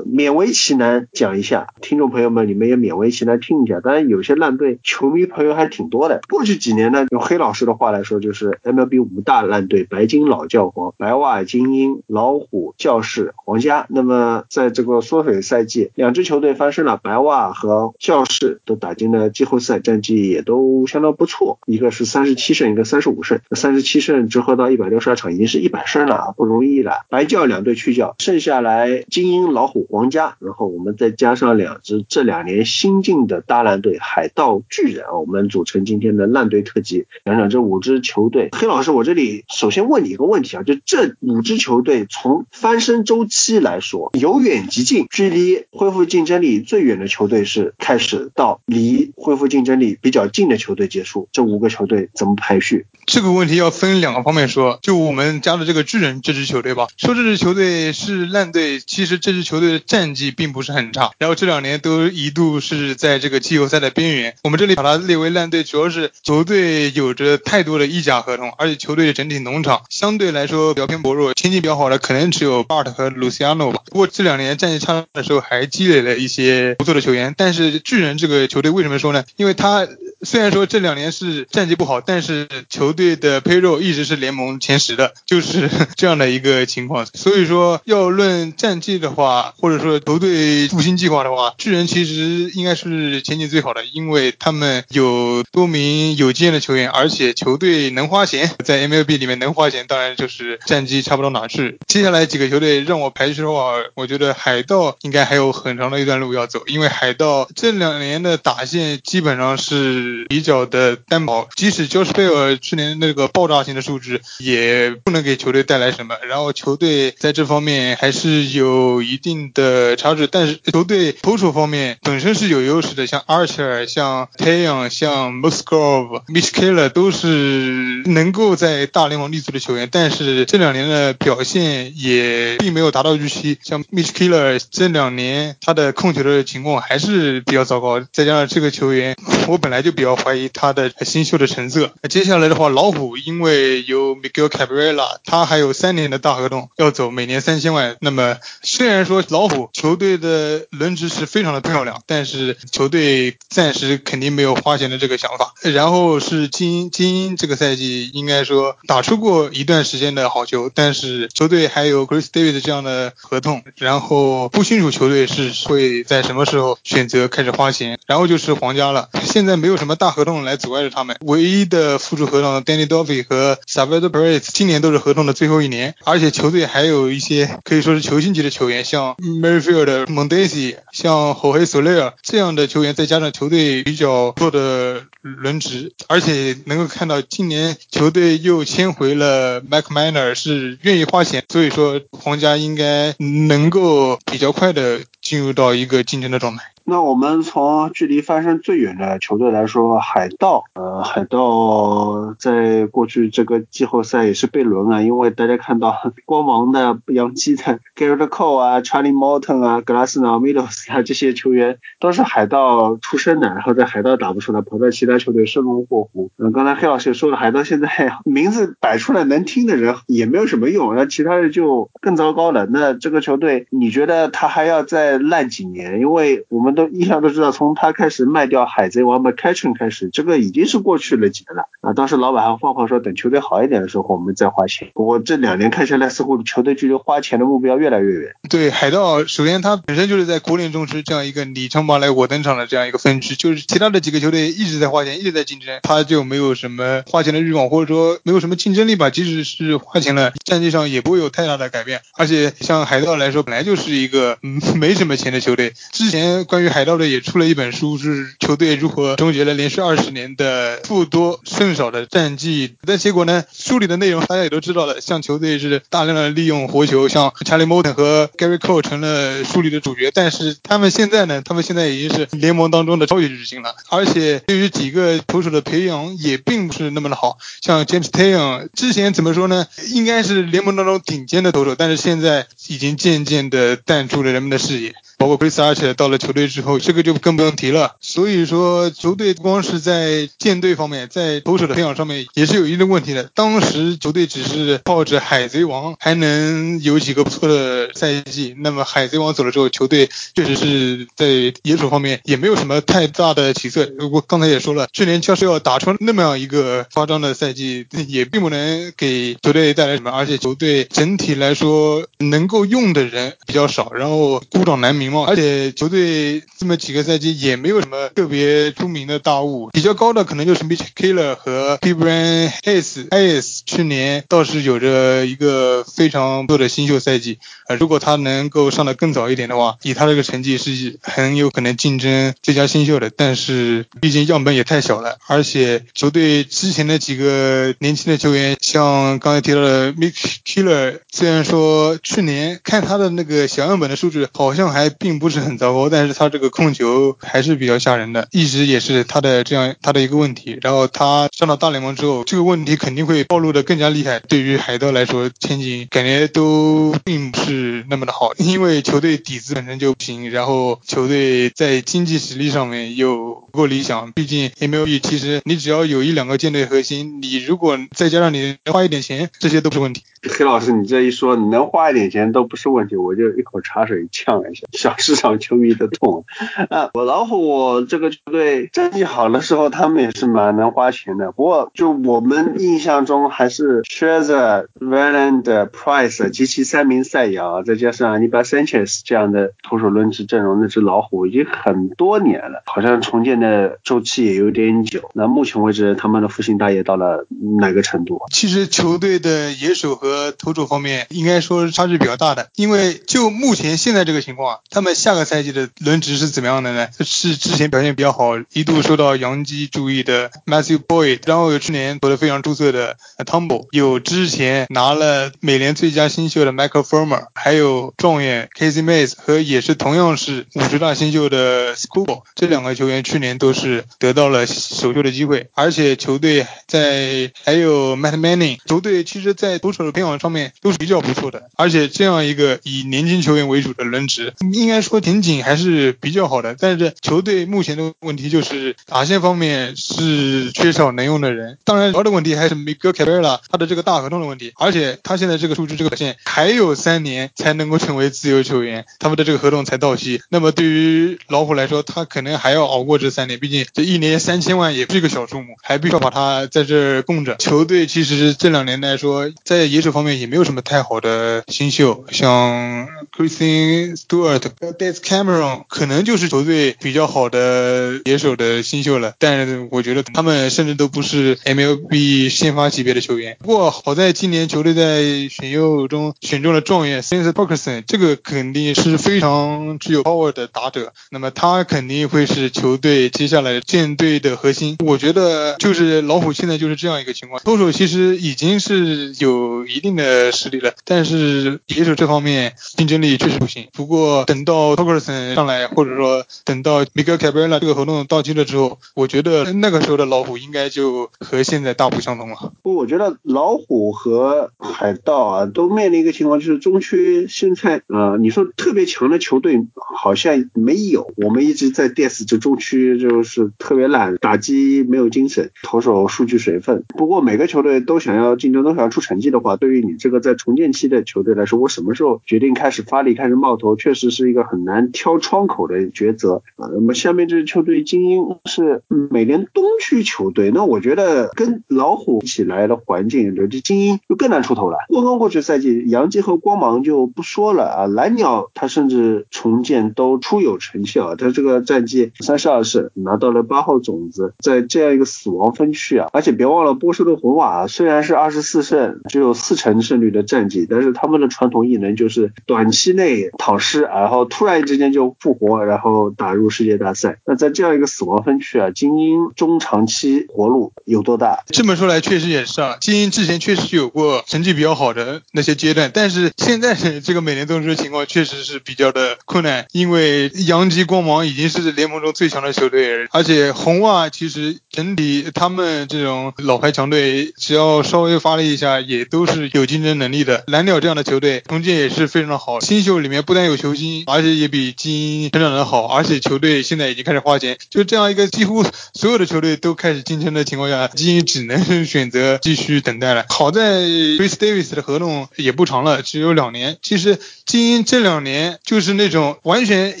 [0.06, 3.80] 勉为其难讲一下，听众朋友们你们也勉为其难听一下。
[3.80, 6.20] 当然有些烂队球迷朋友还挺多的。
[6.28, 13.86] 过去几年呢，用黑老师的话来说，就是 MLB 五大烂队：白金老教皇、白袜精英、老虎、教士、皇家。
[13.88, 21.58] 那么在这个缩水赛季，两支球队发生了，白袜和教士都打进了季后赛，战绩也都相当不错。
[21.66, 23.40] 一个是三十七胜，一个三十五胜。
[23.50, 27.02] 三十七胜折合到一百六十二场，已经是一百胜了，不容易了。
[27.10, 38.48] 白教两队去教，剩下来精英、老虎、皇家，然后我们再加上两支这两年新进的大烂队海盗、巨人啊，我们组成今天的烂队特辑，讲讲这五支球队。
[38.52, 52.86] 黑老师，我这里首先问你一个问题啊，就这五支球队从翻身周期来说，由远及近，距离恢复竞争力最远的球队是开始，到离恢复竞争力比较近的球队结束，这五个球队怎么排序？
[53.06, 64.34] 这个问题要分两个方面说，就我们加的这个巨人这支球队吧，说这支球队是烂队，其实这支球队的战绩并不是很差，然后这两年都一度是在这个季后赛的边缘。
[64.44, 73.80] 我们这里把它列为烂队，主要是球队有着太多的溢价合同，而且球队的整体农场相对来说比较偏薄弱，前景比较好的可能只有 Bart 和 Luciano 吧。
[73.86, 77.34] 不过这两年战绩差的时候还积累了一些不错的球员。
[77.38, 79.24] 但是巨人这个球队为什么说呢？
[79.36, 79.88] 因为他
[80.22, 87.06] 虽然说这两年是战绩不好，但是球队的 payroll 一直是联盟前十的，就是 这样的一个情况。
[87.14, 101.78] 所以说要论战绩的话，或者说球队复兴计划的话，巨人其实应该是前景最好的，因为他们有多名有经验的球员，而且球队能花钱，在 MLB 里面能花钱，当然就是战绩差不到哪去。
[101.86, 110.07] 接下来几个球队让我排序的话，我觉得海盗应该还有很长的一段路要走，因为海盗这两年的打线基本上是。
[110.28, 116.16] 比较的单薄，即使乔斯贝尔去年那个爆炸性的数值，也不能给球队带来什么。
[116.28, 133.58] 然后球队在这方面还是有一定的差距，但是球队投手方面本身是有优势的，像 Archer、像 Taylor、像 Musgrove、Mitch Keller 都是能够在大联盟立足的球员，但是这两年的表现也并没有达到预期。
[133.62, 139.14] 像 Mitch Keller 这两年他的控球的情况还是比较糟糕，再加上这个球员，
[139.46, 139.97] 我本来就。
[139.98, 141.92] 比较怀疑他的新秀的成色。
[142.08, 147.96] 接下来的话，老虎因为有 Miguel Cabrera，他还有三年的大合同要走，每年三千万。
[148.00, 155.52] 那么虽然说老虎球队的轮值是非常的漂亮，但是球队暂时肯定没有花钱的这个想法。
[155.62, 167.98] 然后是精英，精英这个赛季应该说打出过一段时间的好球，但是球队还有 Chris Davis 这样的合同，然后不清楚球队是会在什么时候选择开始花钱。
[168.06, 169.87] 然后就是皇家了，现在没有什么。
[169.88, 171.16] 什么大合同来阻碍着他们？
[171.20, 196.72] 唯一的附属合同 Danny Duffy 和 Salvador Perez 今年都是合同的最后一年，而且球队还有一些可以说是球星级的球员，像 Merrifield、Mondesi，像 Jorge Soler 这样的球员，再加上球队比较多的轮值，而且能够看到今年球队又签回了 Mac Miner，是愿意花钱，所以说皇家应该能够比较快的进入到一个竞争的状态。
[196.90, 216.30] 那我们从距离翻身最远的球队来说，海盗，呃，海盗在过去这个季后赛也是被轮啊，因为大家看到 光芒的、洋基的 Garrett Cole 啊、Charlie Morton 啊、格拉斯纳、米 s 啊这些球员都是海盗出身的，然后在海盗打不出来，跑到其他球队生龙活虎。
[216.38, 217.88] 嗯，刚才黑老师也说了，海盗现在
[218.24, 222.64] 名字摆出来能听的人也没有什么用，那其他的就更糟糕了。
[222.64, 226.00] 那这个球队，你觉得他还要再烂几年？
[226.00, 226.77] 因为我们。
[226.78, 231.92] 都一向都知道，从他开始卖掉海贼王 McCutchen 开始，这个已经是过去了几年了啊。
[231.92, 234.88] 当时老板还放话说，等球队好一点的时候，我们再花钱。
[234.94, 238.34] 不过这两年看下来，似乎球队距离花钱的目标越来越远。
[238.48, 249.10] 对海盗，首先他本身就是在国联中是这样一个里程碑来我登场的这样一个分区，就是其他的几个球队一直在花钱，一直在竞争，他就没有什么花钱的欲望，或者说没有什么竞争力吧。
[249.10, 252.00] 即使是花钱了，战绩上也不会有太大的改变。
[252.16, 254.38] 而且像海盗来说，本来就是一个
[254.76, 255.72] 没什么钱的球队。
[255.92, 262.74] 之前关于海盗队也出了一本书，是球队如何终结了连续二十年的负多胜少的战绩。
[262.86, 270.10] 但结果呢，书里的内容大家也都知道了，像球队是大量的利用活球，像 Charlie Morton 和 Gary Cole 成了书里的主角。
[270.14, 277.38] 但是他们现在呢，他们现在已经是联盟当中的超级巨星了，而且对于几个投手的培养也并不是那么的好。
[277.60, 284.94] 像 James Taylor 之前怎么说呢，应该是联盟当中顶尖的投手，但是现在已经渐渐的淡出了人们的视野。
[285.18, 287.96] 包括 Chris 而且到了球队之后，这个就更不用提了。
[288.00, 293.28] 所以说，球队不光是在舰队方面，在投手的培养上面也是有一定问题的。
[293.34, 301.26] 当时球队只是抱着海贼王还能有几个不错的赛季，那么海贼王走了之后，球队确实是在
[301.64, 303.90] 野手方面也没有什么太大的起色。
[304.12, 315.24] 我刚才也说了，去年确实要打出那么样一个夸张的赛季，也并不能给球队带来什么，而且球队整体来说能够用的人比较少，然后孤掌难鸣嘛。
[315.26, 323.08] 而且球队这么几个赛季也没有什么特别出名的大物，比较高的可能就是 Mitch Keller 和 p i b r a n Hayes。
[323.08, 333.10] Hayes 去年倒是有着一个非常不错的新秀赛季，呃，如果他能够上的更早一点的话，以他这个成绩是很有可能竞争最佳新秀的。
[333.16, 350.58] 但是毕竟样本也太小了，而且球队之前的几个年轻的球员，像刚才提到的 Mitch Keller，虽然说去年看他的那个小样本的数据好像还并不是很糟糕，但是他这个控球还是比较吓人的，一直也是他的这样他的一个问题。
[350.62, 354.20] 然后他上到大联盟之后，这个问题肯定会暴露的更加厉害。
[354.20, 364.12] 对于海盗来说，前景感觉都并不是那么的好，因为球队底子本身就不行，然后球队在经济实力上面又不够理想。
[364.12, 370.02] 毕竟 MLB 其实你只要有一两个舰队核心，你如果再加上你花一点钱，这些都不是问题。
[370.36, 376.24] 黑老师，你这一说，你能花一点钱都不是问题，我就一口茶水呛了一下，市场球迷的痛。
[376.70, 381.32] 啊，我老虎这个球队战绩好的时候，他们也是蛮能花钱的。
[381.32, 395.10] 不过就我们印象中，还是 s h e z e r Valand、Price 及其三名赛亚，再加上 n i b a Sanchez 这样的投手轮值阵容，那只老虎已经很多年了，好像重建的周期也有点久。
[395.14, 397.26] 那目前为止，他们的复兴大业到了
[397.58, 398.20] 哪个程度？
[398.30, 402.48] 其实球队的野手和投手方面，应该说是差距比较大的。
[402.54, 406.88] 因为就目前现在这个情况，他们下个赛季的轮值是怎么样的呢？
[407.00, 436.56] 是之前表现比较好，一度受到洋基注意的 Matthew Boyd，然后有去年投的非常出色的 Tumble，有之前拿了美联最佳新秀的 Michael Furmer，还有状元 Casey Mays 和也是同样是五十大新秀的 School，这两个球员去年都是得到了首秀的机会，而且球队在还有 Matt Manning，球队其实在投手的培养上面都是比较不错的，而且这样一个以年轻球员为主的轮值，应该说前景还是比较好的。
[436.58, 450.20] 但是球队目前的问题就是打线方面是缺少能用的人，当然主要的问题还是 Miguel Cabrera 他的这个大合同的问题，而且他现在这个数据这个表现还有三年才能够成为自由球员，他们的这个合同才到期。
[450.28, 457.36] 那么对于老虎来说，他可能还要熬过这三年，毕竟这一年三千万也是一个小数目，还必须要把他在这供着。
[457.36, 464.42] 球队其实这两年来说，在野手方面也没有什么太好的新秀，像 Christian Stewart、
[464.78, 473.36] Des Cameron 可能就是球队比较好的野手的新秀了，但是我觉得他们甚至都不是 MLB 先发级别的球员。
[473.40, 484.76] 不过好在今年球队在选秀中选中了状元，since Borkson 这个肯定是非常具有 power 的打者，那么他肯定会是球队接下来舰队的核心。
[484.84, 493.68] 我觉得就是老虎现在就是这样一个情况，投手其实已经是有一定的实力了，但是野手这方面竞争力确实不行。
[493.72, 502.52] 不过等等到 t o k e r s o n 上来，或者说等到 Miguel Cabrera 这个合同到期了之后，我觉得那个时候的老虎应该就和现在大不相同了。
[502.62, 511.10] 不，我觉得老虎和海盗啊都面临一个情况，就是中区现在呃，你说特别强的球队好像没有。
[511.16, 516.84] 我们一直在 diss 这中区就是特别烂，打击没有精神，投手数据水分。
[516.88, 526.68] 不过每个球队都想要竞争，都想要出成绩的话，对于你这个在重建期的球队来说，我什么时候决定开始发力、开始冒头，确实是一个很难挑窗口的抉择啊。
[526.72, 534.78] 那么下面这支球队精英是美联东区球队，那我觉得跟老虎起来的环境，这精英就更难出头了。
[534.88, 557.18] 过刚过去赛季，洋基和光芒就不说了啊，蓝鸟他甚至重建都出有成效，他这个战绩三十二胜，拿到了八号种子，在这样一个死亡分区啊，而且别忘了波士顿红袜虽然是二十四胜，只有四成胜率的战绩，但是他们的传统异能就是短期内躺尸，然后突然之间就复活，然后打入世界大赛。
[557.26, 561.44] 那在这样一个死亡分区啊，精英中长期活路有多大？
[561.48, 580.44] 这么说来，确实也是啊，精英之前确实有过成绩比较好的那些阶段，但是现在这个美联东区情况确实是比较的困难，因为洋基、光芒已经是联盟中最强的球队，而且红袜其实整体他们这种老牌强队，只要稍微发力一下，也都是有竞争能力的。
[580.46, 593.26] 蓝鸟这样的球队重建也是非常的好，新秀里面不但有球星，而且也比精英成长的好，而且球队现在已经开始花钱，就这样一个几乎所有的球队都开始竞争的情况下，精英只能选择继续等待了。
[593.28, 596.78] 好在 Chris Davis 的合同也不长了，只有两年。
[596.82, 600.00] 其实精英这两年就是那种完全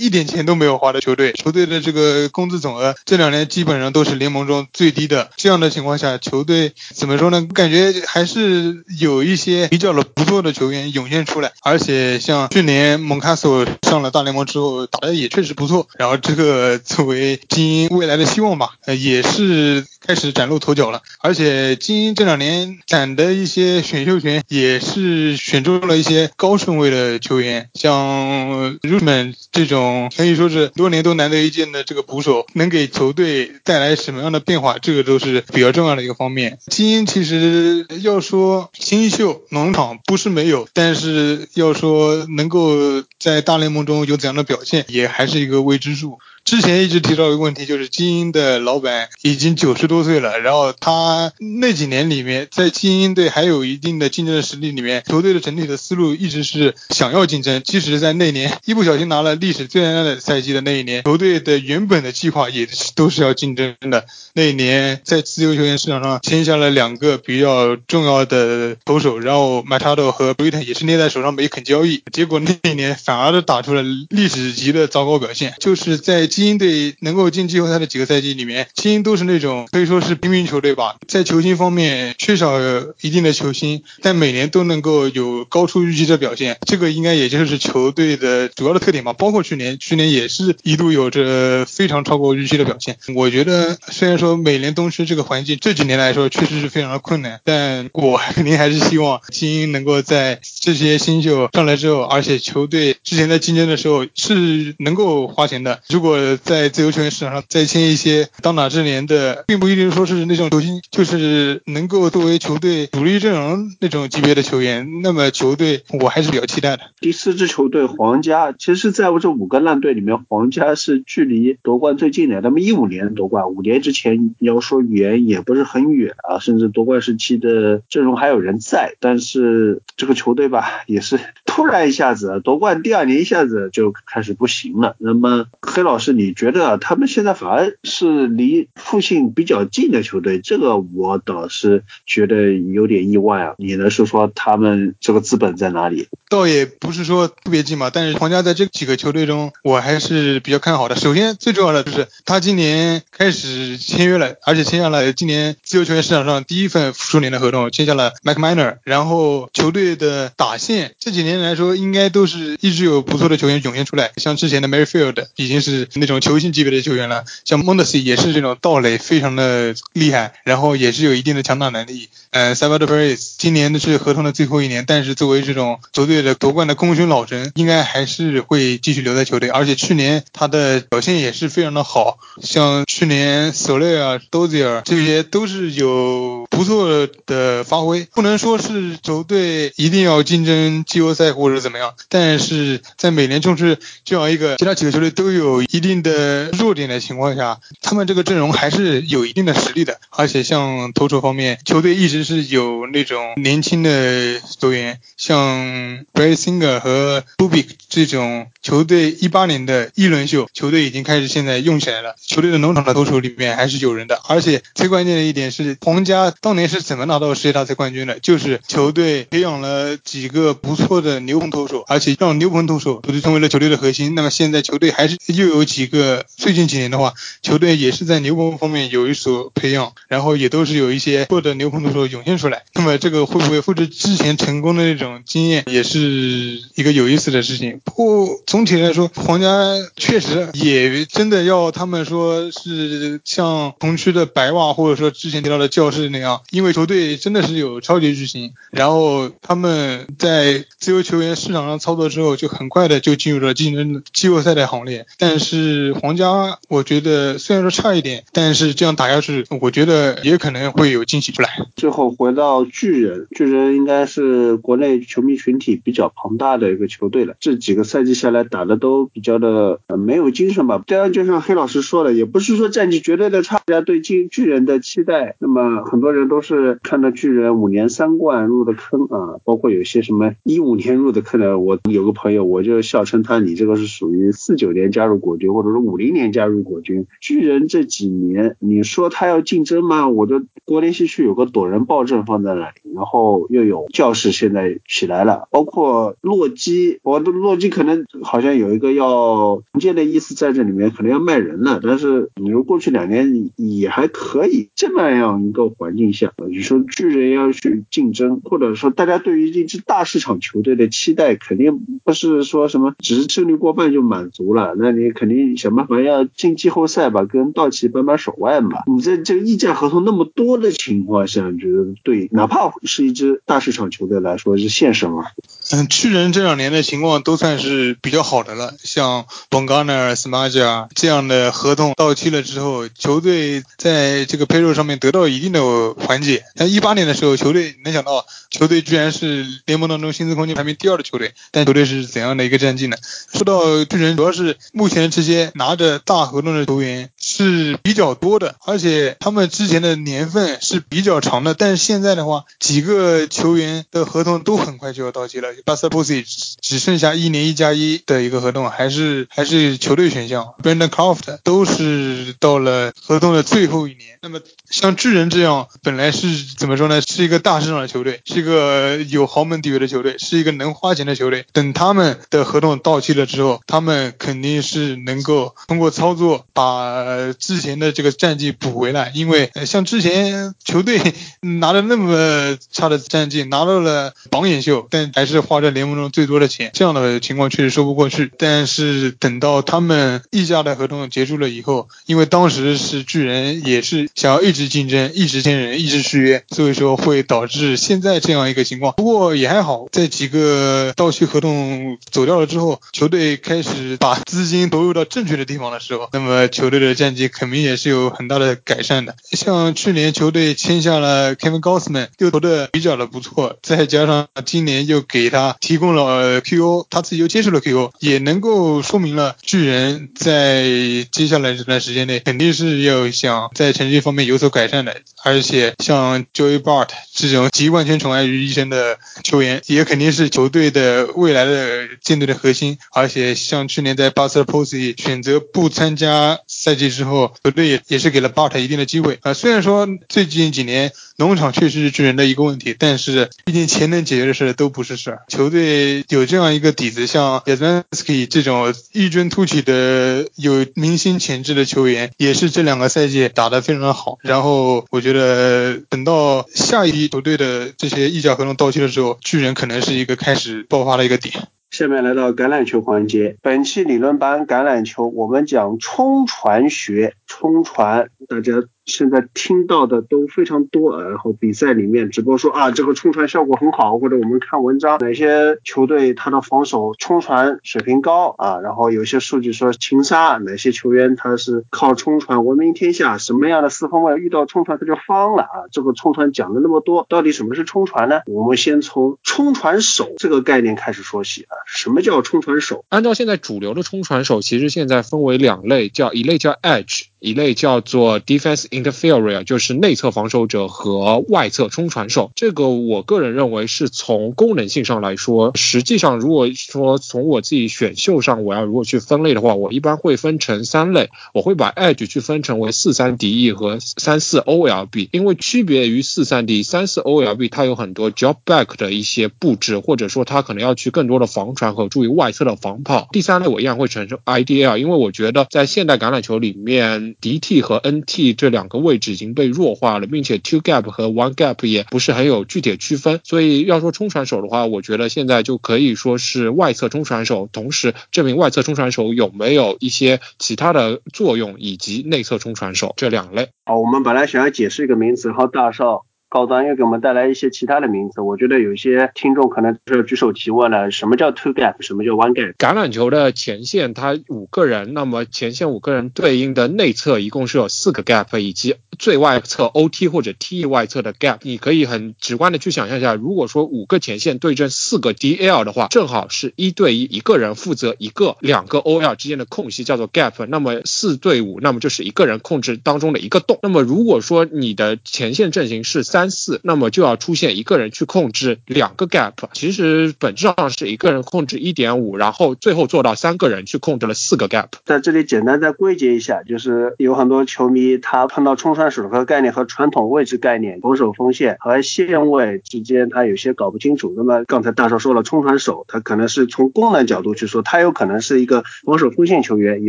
[0.00, 5.30] 一点钱都没有花的球队，球队的这个工资总额这两年基本上都是联盟中最低的。
[5.36, 7.46] 这样的情况下，球队怎么说呢？
[7.54, 15.88] 感觉还是有一些比较的不错的球员涌现出来，而且像去年蒙卡索上了大联盟之后打的也确实不错。
[15.98, 21.02] 然后这个作为精英未来的希望吧，也是开始崭露头角了。
[21.20, 36.58] 而且精英这两年攒的一些选秀权也是选中了一些高顺位的球员，像 Ruman 这种可以说是多年都难得一见的这个捕手，能给球队带来什么样的变化，这个都是比较重要的一个方面。
[36.68, 46.20] 精英其实要说新秀农场不是没有，但是要说能够在大联盟中有怎样的表现，也还是一个未知数。
[46.48, 51.30] 之前一直提到一个问题，就是精英的老板已经九十多岁了，然后他
[51.60, 57.60] 那几年里面在精英队还有一定的竞争的实力里面，球队的整体的思路一直是想要竞争。
[57.62, 64.06] 即使在那年一不小心拿了历史最难的赛季的那一年，球队的原本的计划也都是要竞争的。
[64.32, 76.26] 那一年在自由球员市场上签下了两个比较重要的投手，然后 Machado 和 b r i t a n 也是捏在手上没肯交易，结果那一年反而打出了历史级的糟糕表现，就是在。
[76.38, 82.60] 精英队能够进季后赛的几个赛季里面，精英都是那种可以说是平民球队吧，在球星方面缺少
[83.00, 89.12] 一定的球星，但每年都能够有高出预期的表现，这个应该也就是球队的主要的特点吧。
[89.14, 92.96] 包括去年，去年也是一度有着非常超过预期的表现。
[93.16, 105.82] 我觉得虽然说美联东区这个环境这几年来说确实是非常的困难，但我肯定还是希望精英能够在这些新秀上来之后，而且球队之前在竞争的时候是能够花钱的。
[105.88, 116.82] 如果在自由球员市场上再签一些当打之年的，并不一定说是那种球星，就是能够作为球队主力阵容那种级别的球员，那么球队我还是比较期待的。
[117.00, 122.42] 第四支球队皇家，其实在我这五个烂队里面，皇家是距离夺冠最近的。
[122.42, 131.18] 他们一五年夺冠，五年之前你要说远也不是很远啊，甚至夺冠时期的阵容还有人在，但是这个球队吧，也是
[131.58, 134.94] 突然一下子夺冠，第二年一下子就开始不行了。
[134.98, 136.08] 那么黑老师。
[136.18, 143.54] 你觉得他们现在反而是离复兴比较近的球队，这个我倒是觉得有点意外啊。
[143.58, 146.08] 你能说说他们这个资本在哪里？
[146.28, 150.96] 倒也不是说特别近嘛，但是皇家在这几个球队中，我还是比较看好的。
[150.96, 158.78] 首先最重要的就是他今年开始签约了，而且签下了今年自由球员市场上第一份数年的合同，签下了 Mac Miner。
[158.82, 166.08] 然后球队的打线这几年来来说，应该都是一直有不错的球员涌现出来，像之前的 Maryfield 已经是那。
[166.08, 172.08] 种球星级别的球员了，像 m o n d e s 也是这种盗垒非常的厉害，然后也是有一定的强打能力。
[172.30, 179.50] 呃 s a v a d o Perez 今年的是合同的最后一年，但是作为这种球队的夺冠的功勋老臣，应该还是会继续留在球队。
[179.50, 188.06] 而且去年他的表现也是非常的好，像去年 Soler、Dozier 这些都是有不错的发挥。
[188.14, 195.98] 不能说是球队一定要竞争季后赛或者怎么样，但是在美联中是这样一个其他几个球队都有一定。
[195.98, 212.14] 的弱点的情况下，他们这个阵容还是有一定的实力的，而且像投手方面，球队一直是有那种年轻的球员，像 Bryce Singer 和 Bubik 这种球队一八年的一轮秀，球队已经开始现在用起来了。
[212.24, 218.20] 球队的农场的投手里面还是有人的，而且最关键的一点是，皇家当年是怎么拿到世界大赛冠军的？
[218.20, 224.14] 就是球队培养了几个不错的牛棚投手，而且让牛棚投手都成为了球队的核心。
[224.14, 225.88] 那么现在球队还是又有几。
[225.88, 232.64] 个最近几年的话，球队也是在牛棚方面有一所培养，然后也都是有一些或者牛棚投手涌现出来。
[232.74, 237.80] 那么这个会不会复制之前成功的那种经验，也是一个有意思的事情。
[237.84, 239.48] 不过总体来说，皇家
[239.96, 255.78] 确实也真的要他们说是像同区的白袜，或者说之前提到的教室那样，因为球队真的是有超级巨星，然后他们在自由球员市场上操作之后，就很快的就进入了竞争季后赛的行列，但是。
[256.02, 261.48] 皇家，我觉得虽然说差一点，但是这样打下去，我觉得也可能会有惊喜出来。
[261.76, 267.34] 最后回到巨人，巨人应该是国内球迷群体比较庞大的一个球队了。
[267.40, 270.82] 这几个赛季下来打的都比较的没有精神吧。
[270.86, 287.06] 当然，就像黑老师说的，也不是说战绩绝对的差，大家对巨巨人的期待，那么很多人都是看到巨人五年三冠入的坑啊，包括有些什么一五年入的坑呢，我有个朋友我就笑称他，你这个是属于四九年加入国军，或者说五零年加入国军。
[287.20, 290.08] 巨人这几年，你说他要竞争吗？
[290.08, 301.80] 我的国联西区有个躲人暴政放在那里，然后又有教室现在起来了，包括洛基，我的洛基可能好像有一个要重建的意思在这里面，可能要卖人了。
[301.82, 318.84] 但是你说过去两年也还可以，这么样一个环境下，你说巨人要去竞争，或者说大家对于一支大市场球队的期待，肯定不是说什么只是胜率过半就满足了，那你肯定想办法要进季后赛吧，跟道奇扳扳手腕吧。
[318.86, 325.24] 你在这个溢价合同那么多的情况下，你觉得对，哪怕是一支大市场球队来说是现实吗？
[325.70, 336.44] 嗯，巨人这两年的情况都算是比较好的了，像 Bongana、Smaja 这样的合同到期了之后，球队在这个配肉上面得到一定的缓解。
[336.56, 342.96] 像一八年的时候，球队能想到球队居然是联盟当中薪资空间排名第二的球队，但球队是怎样的一个战绩呢？
[343.34, 355.57] 说到巨人，主要是目前这些拿着大合同的球员是比较多的，而且他们之前的年份是比较长的，但是现在的话，几个球员的合同都很快就要到期了。
[355.64, 356.24] 巴塞波西
[356.60, 360.54] 只剩下一年一加一的一个合同，还是还是球队选项。
[360.62, 364.18] Brandon Croft 都是到了合同的最后一年。
[364.20, 367.00] 那么像巨人这样，本来是怎么说呢？
[367.00, 371.46] 是一个大市场的球队，是一个有豪门地位的球队，是一个能花钱的球队。
[371.52, 379.12] 等他们的合同到期了之后，他们肯定是能够通过操作把之前的这个战绩补回来。
[379.14, 381.00] 因为像之前球队
[381.60, 388.30] 拿了那么差的战绩，拿到了榜眼秀，但还是花在联盟中最多的钱，这样的情况确实说不过去。
[388.38, 398.92] 但是等到他们溢价的合同结束了以后，因为当时是巨人也是想要一直竞争、一直签人、一直续约，所以说会导致现在这样一个情况。
[398.94, 409.16] 不过也还好，在几个到期合同走掉了之后，球队开始把资金投入到正确的地方的时候，那么球队的战绩肯定也是有很大的改善的。
[409.32, 420.64] 像去年球队签下了 Kevin g o s m a n 又投的比较的不错，再加上今年又给他他提供了 QO，他自己又接受了 QO，也能够说明了巨人在
[421.12, 424.96] 接下来这段时间内肯定是要想在成绩方面有所改善的。
[425.22, 432.78] 而且像 Joey Bart 这种集万全宠爱于一身的球员，也肯定是球队的未来的舰队的核心。
[432.92, 439.34] 而且像去年在 Buster Posey 选择不参加赛季之后，球队也也是给了 Bart 一定的机会啊。
[439.34, 445.22] 虽然说最近几年农场确实是巨人的一个问题，但是毕竟钱能解决的事都不是事儿。
[445.26, 454.18] 球队有这样一个底子，像 y a z a n s k y 这种异军突起的有明星潜质的球员，也是这两个赛季打得非常的好。
[454.22, 461.34] 然后我觉得等到下一批球队的这些溢价合同到期的时候，巨人可能是一个开始爆发的一个点。
[461.72, 468.52] 下面来到橄榄球环节，本期理论班橄榄球，我们讲冲传学，冲传大家。
[468.88, 478.58] 现在听到的都非常多，然后比赛里面直播说啊，这个冲传效果很好，或者我们看文章，哪些球队他的防守冲传水平高啊？
[478.60, 483.18] 然后有些数据说擒杀，哪些球员他是靠冲传闻名天下？
[483.18, 485.68] 什么样的四分卫遇到冲传他就方了啊？
[485.70, 488.22] 这个冲传讲了那么多，到底什么是冲传呢？
[488.26, 491.52] 我们先从冲传手这个概念开始说起啊。
[491.66, 492.84] 什么叫冲传手？
[492.88, 497.08] 按照现在主流的冲传手，其实现在分为两类，叫一类叫 edge。
[497.20, 502.30] 一类叫做 defense interferer，就是内侧防守者和外侧冲传手。
[502.34, 511.10] 这个我个人认为是从功能性上来说，实际上如果说从我自己选秀上我要如果去分类的话，我一般会分成三类。
[511.32, 523.08] 我会把 edge 去分成为四三 DE 和三四 OLB，因为区别于四三 D、三四 OLB，它有很多 drop back 的一些布置，或者说它可能要去更多的防传和注意外侧的防跑。
[523.12, 527.07] 第三类我一样会承受 IDL，因为我觉得在现代橄榄球里面。
[527.20, 543.48] DT 和 NT 这两个位置已经被弱化了，并且 two gap 和 one gap 也不是很有具体区分，所以要说冲传手的话，我觉得现在就可以说是外侧冲传手，同时证明外侧冲传手有没有一些其他的作用，以及内侧冲传手这两类。
[543.64, 546.04] 好，我们本来想要解释一个名词，然后大少。
[546.28, 552.54] 高端又给我们带来一些其他的名词，我觉得有一些听众可能是举手提问了，什么叫 two gap，什么叫 one gap？
[552.56, 570.44] 橄榄球的前线它五个人，那么前线五个人对应的内侧一共是有四个 gap，以及最外侧 OT 或者 T E 外侧的 gap，你可以很直观的去想象一下，如果说五个前线对阵四个 DL 的话，正好是一对一，一个人负责一个两个 OL 之间的空隙，叫做 gap。
[570.46, 573.58] 那么四对五，那么就是一个人控制当中的一个洞。
[573.62, 579.34] 那么如果说你的前线阵型是三三四，那么就要出现一个人去控制两个 gap。
[579.52, 584.66] 其实本质上是一个人控制一点五，然后最后做到三个人去控制了四个 gap。
[584.84, 594.12] 在这里简单再归结一下，就是有很多球迷他碰到冲传手和概念和传统位置概念、防守锋线和线位之间，他有些搞不清楚。
[594.16, 599.88] 那么刚才大少说了，冲传手他可能是从功能角度去说，他有可能是一个防守锋线球员，也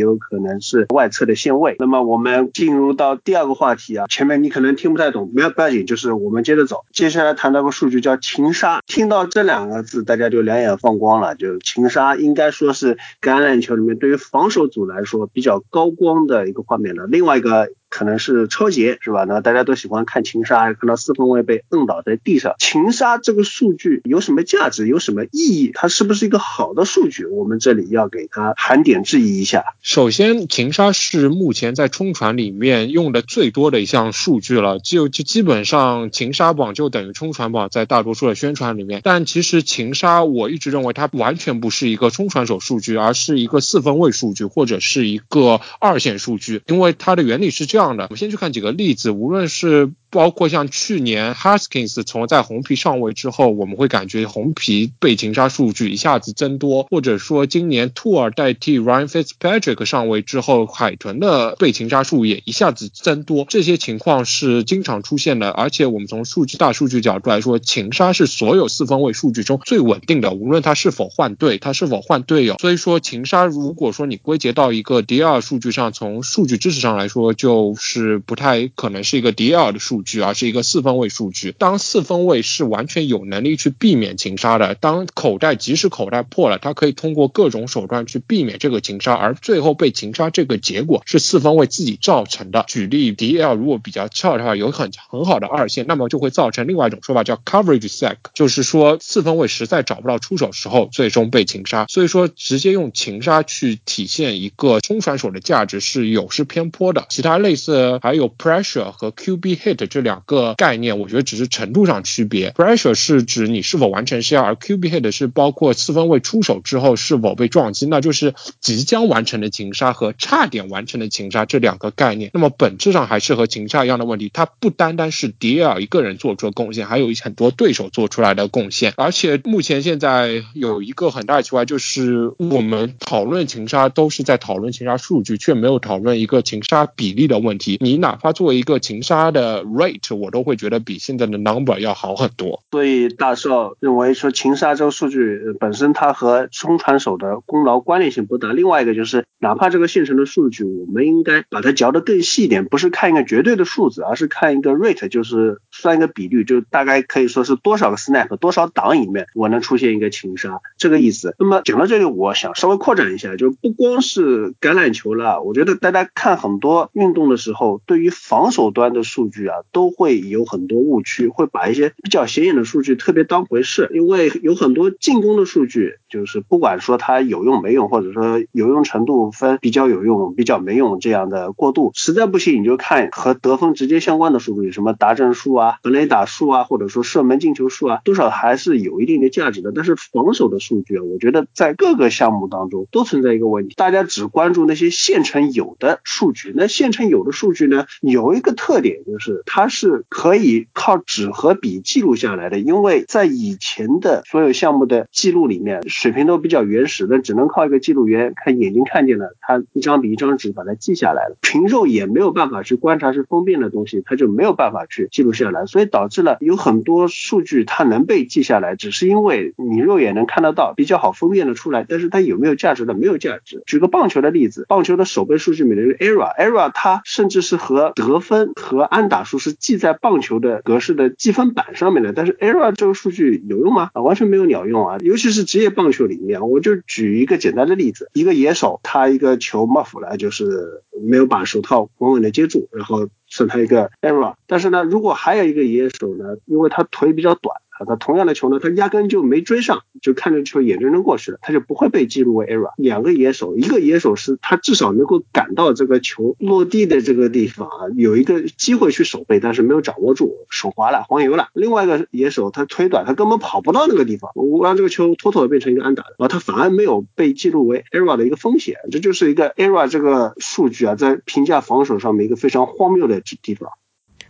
[0.00, 1.74] 有可能是外侧的线位。
[1.80, 6.84] 那么我们进入到第二个话题啊，前面你可能听不太懂，没有不要紧，就是我们接着走。
[6.92, 11.34] 接下来谈到个数据叫情杀，听到这两个字，大家就两眼放光了。
[11.34, 17.06] 就情杀应该说是橄榄球里面对于防守组来说比较高光的一个画面了。
[17.06, 17.70] 另外一个。
[17.90, 19.24] 可能是超节是吧？
[19.24, 22.54] 那大家都喜欢看情杀，看到四分卫被摁倒在地上。
[22.58, 24.86] 情杀这个数据有什么价值？
[24.86, 25.72] 有什么意义？
[25.74, 27.26] 它是不是一个好的数据？
[27.26, 29.64] 我们这里要给它盘点质疑一下。
[29.82, 39.00] 首先，情杀是目前在冲传里面用的最多的一项数据了，就就基本上情杀榜就等于冲传榜，在大多数的宣传里面。
[39.02, 47.79] 但其实情杀我一直认为它完全不是一个冲传手数据，而是一个四分位数据或者是一个二线数据，因为它的原理是这样。
[47.80, 49.90] 这样的，我们先去看几个例子，无论是。
[50.12, 65.48] 包括像去年 Haskins 从在红皮上位之后，我们会感觉红皮被擒杀数据一下子增多，或者说今年 Tour 代替 Ryan Fitzpatrick 上位之后，海豚的被擒杀数也一下子增多，这些情况是经常出现的。
[65.50, 72.56] 而且我们从数据大数据角度来说，擒杀是所有四分位数据中最稳定的，无论他是否换队，他是否换队友。
[72.58, 80.00] 所以说擒杀如果说你归结到一个 D 二数据上，从数据知识上来说，就是不太可能是一个 DL 的数。
[80.02, 81.54] 据而是一个四分位数据。
[81.56, 92.64] 当四分位是完全有能力去避免擒杀的，当口袋即使口袋破了，他可以通过各种手段去避免这个擒杀，而最后被擒杀这个结果是四分位自己造成的。
[92.66, 101.86] 举例，DL 如果比较翘的话，有很很好的二线，那么就会造成另外一种说法叫 coverage sack，就是说四分位实在找不到出手时候，最终被擒杀。
[101.88, 107.06] 所以说，直接用擒杀去体现一个冲传手的价值是有失偏颇的。
[107.10, 109.86] 其他类是还有 pressure 和 QB hit。
[109.90, 112.50] 这两个概念，我觉得只是程度上区别。
[112.50, 122.30] Pressure 是指你是否完成 C R，而 QB hit 是包括四分卫出手之后是否被撞击，那就是即将完成的擒杀和差点完成的擒杀这两个概念。
[122.34, 128.92] 那么本质上还是和擒杀一样的问题，它不单单是 DL 一个人做出的贡献，还有很多对手做出来的贡献。
[128.96, 137.49] 而且目前现在有一个很大的奇怪，就是我们讨论擒杀都是在讨论擒杀数据，却没有讨论一个擒杀比例的问题。
[137.50, 139.64] 问题你哪怕作为一个擒杀的。
[139.64, 148.52] rate 我都会觉得比现在的 number 要好很多，所以大少认为说擒杀这个数据本身它和冲传手的功劳关联性不大。
[148.52, 161.34] 另外一个就是，哪怕这个现成的数据，我们应该把它嚼得更细一点，不是看一个绝对的数字，而是看一个 rate，就是算一个比率，就大概可以说是多少个 snap 多少档里面我能出现一个擒杀这个意思。
[161.38, 169.56] 那么讲到这里，我想稍微扩展一下，就不光是橄榄球了，我觉得大家看很多运动的时候，对于防守端的数据啊。
[169.72, 189.72] 都会有很多误区，会把一些比较显眼的数据特别当回事，因为有很多进攻的数据，就是不管说它有用没用，或者说有用程度分比较有用、比较没用这样的过渡，实在不行你就看和得分直接相关的数据，什么达阵数啊、本垒打数啊，或者说射门进球数啊，多少还是有一定的价值的。
[189.72, 199.68] 但是防守的数据啊，我觉得在各个项目当中都存在一个问题，大家只关注那些现成有的数据，那现成有我的数据呢，有一个特点就是它。
[199.72, 223.62] 是可以靠纸和笔记录下来的，因为在以前的所有项目的记录里面，水平都比较原始的，只能靠一个记录员看眼睛看见了，他一张笔一张纸把它记下来了，凭肉眼没有办法去观察是封面的东西，他就没有办法去记录下来，所以导致了有很多数据它能被记下来，只是因为你肉眼能看得到，比较好分辨的出来，但是它有没有价值的没有价值。
[223.66, 229.50] 举个棒球的例子，棒球的守备数据里面的 ERA，ERA 它甚至是和得分和安打数是。
[229.52, 233.90] 记在棒球的格式的积分板上面的，但是 ERA 这个数据有用吗？
[233.94, 234.98] 啊，完全没有鸟用啊！
[235.00, 244.34] 尤其是职业棒球里面，我就举一个简单的例子：一个野手，他一个球 muff 了，就是没有把手套稳稳的接住，然后算他一个 ERA。
[244.46, 247.56] 但是呢，如果还有一个野手呢，因为他腿比较短。
[247.80, 252.72] 啊，他同样的球呢，他压根就没追上，就看着球眼睁睁过去了，他就不会被记录为 error。
[252.76, 261.48] 两个野手，一个野手是他至少能够赶到这个球落地的这个地方啊，有一个机会去守备，但是没有掌握住，手滑了，黄油了。
[261.54, 273.70] 另外一个野手他腿短，他根本跑不到那个地方，我让这个球妥妥的变成一个安打的啊，他反而没有被记录为 error 的一个风险，这就是一个 error 这个数据啊，在评价防守上面一个非常荒谬的地方。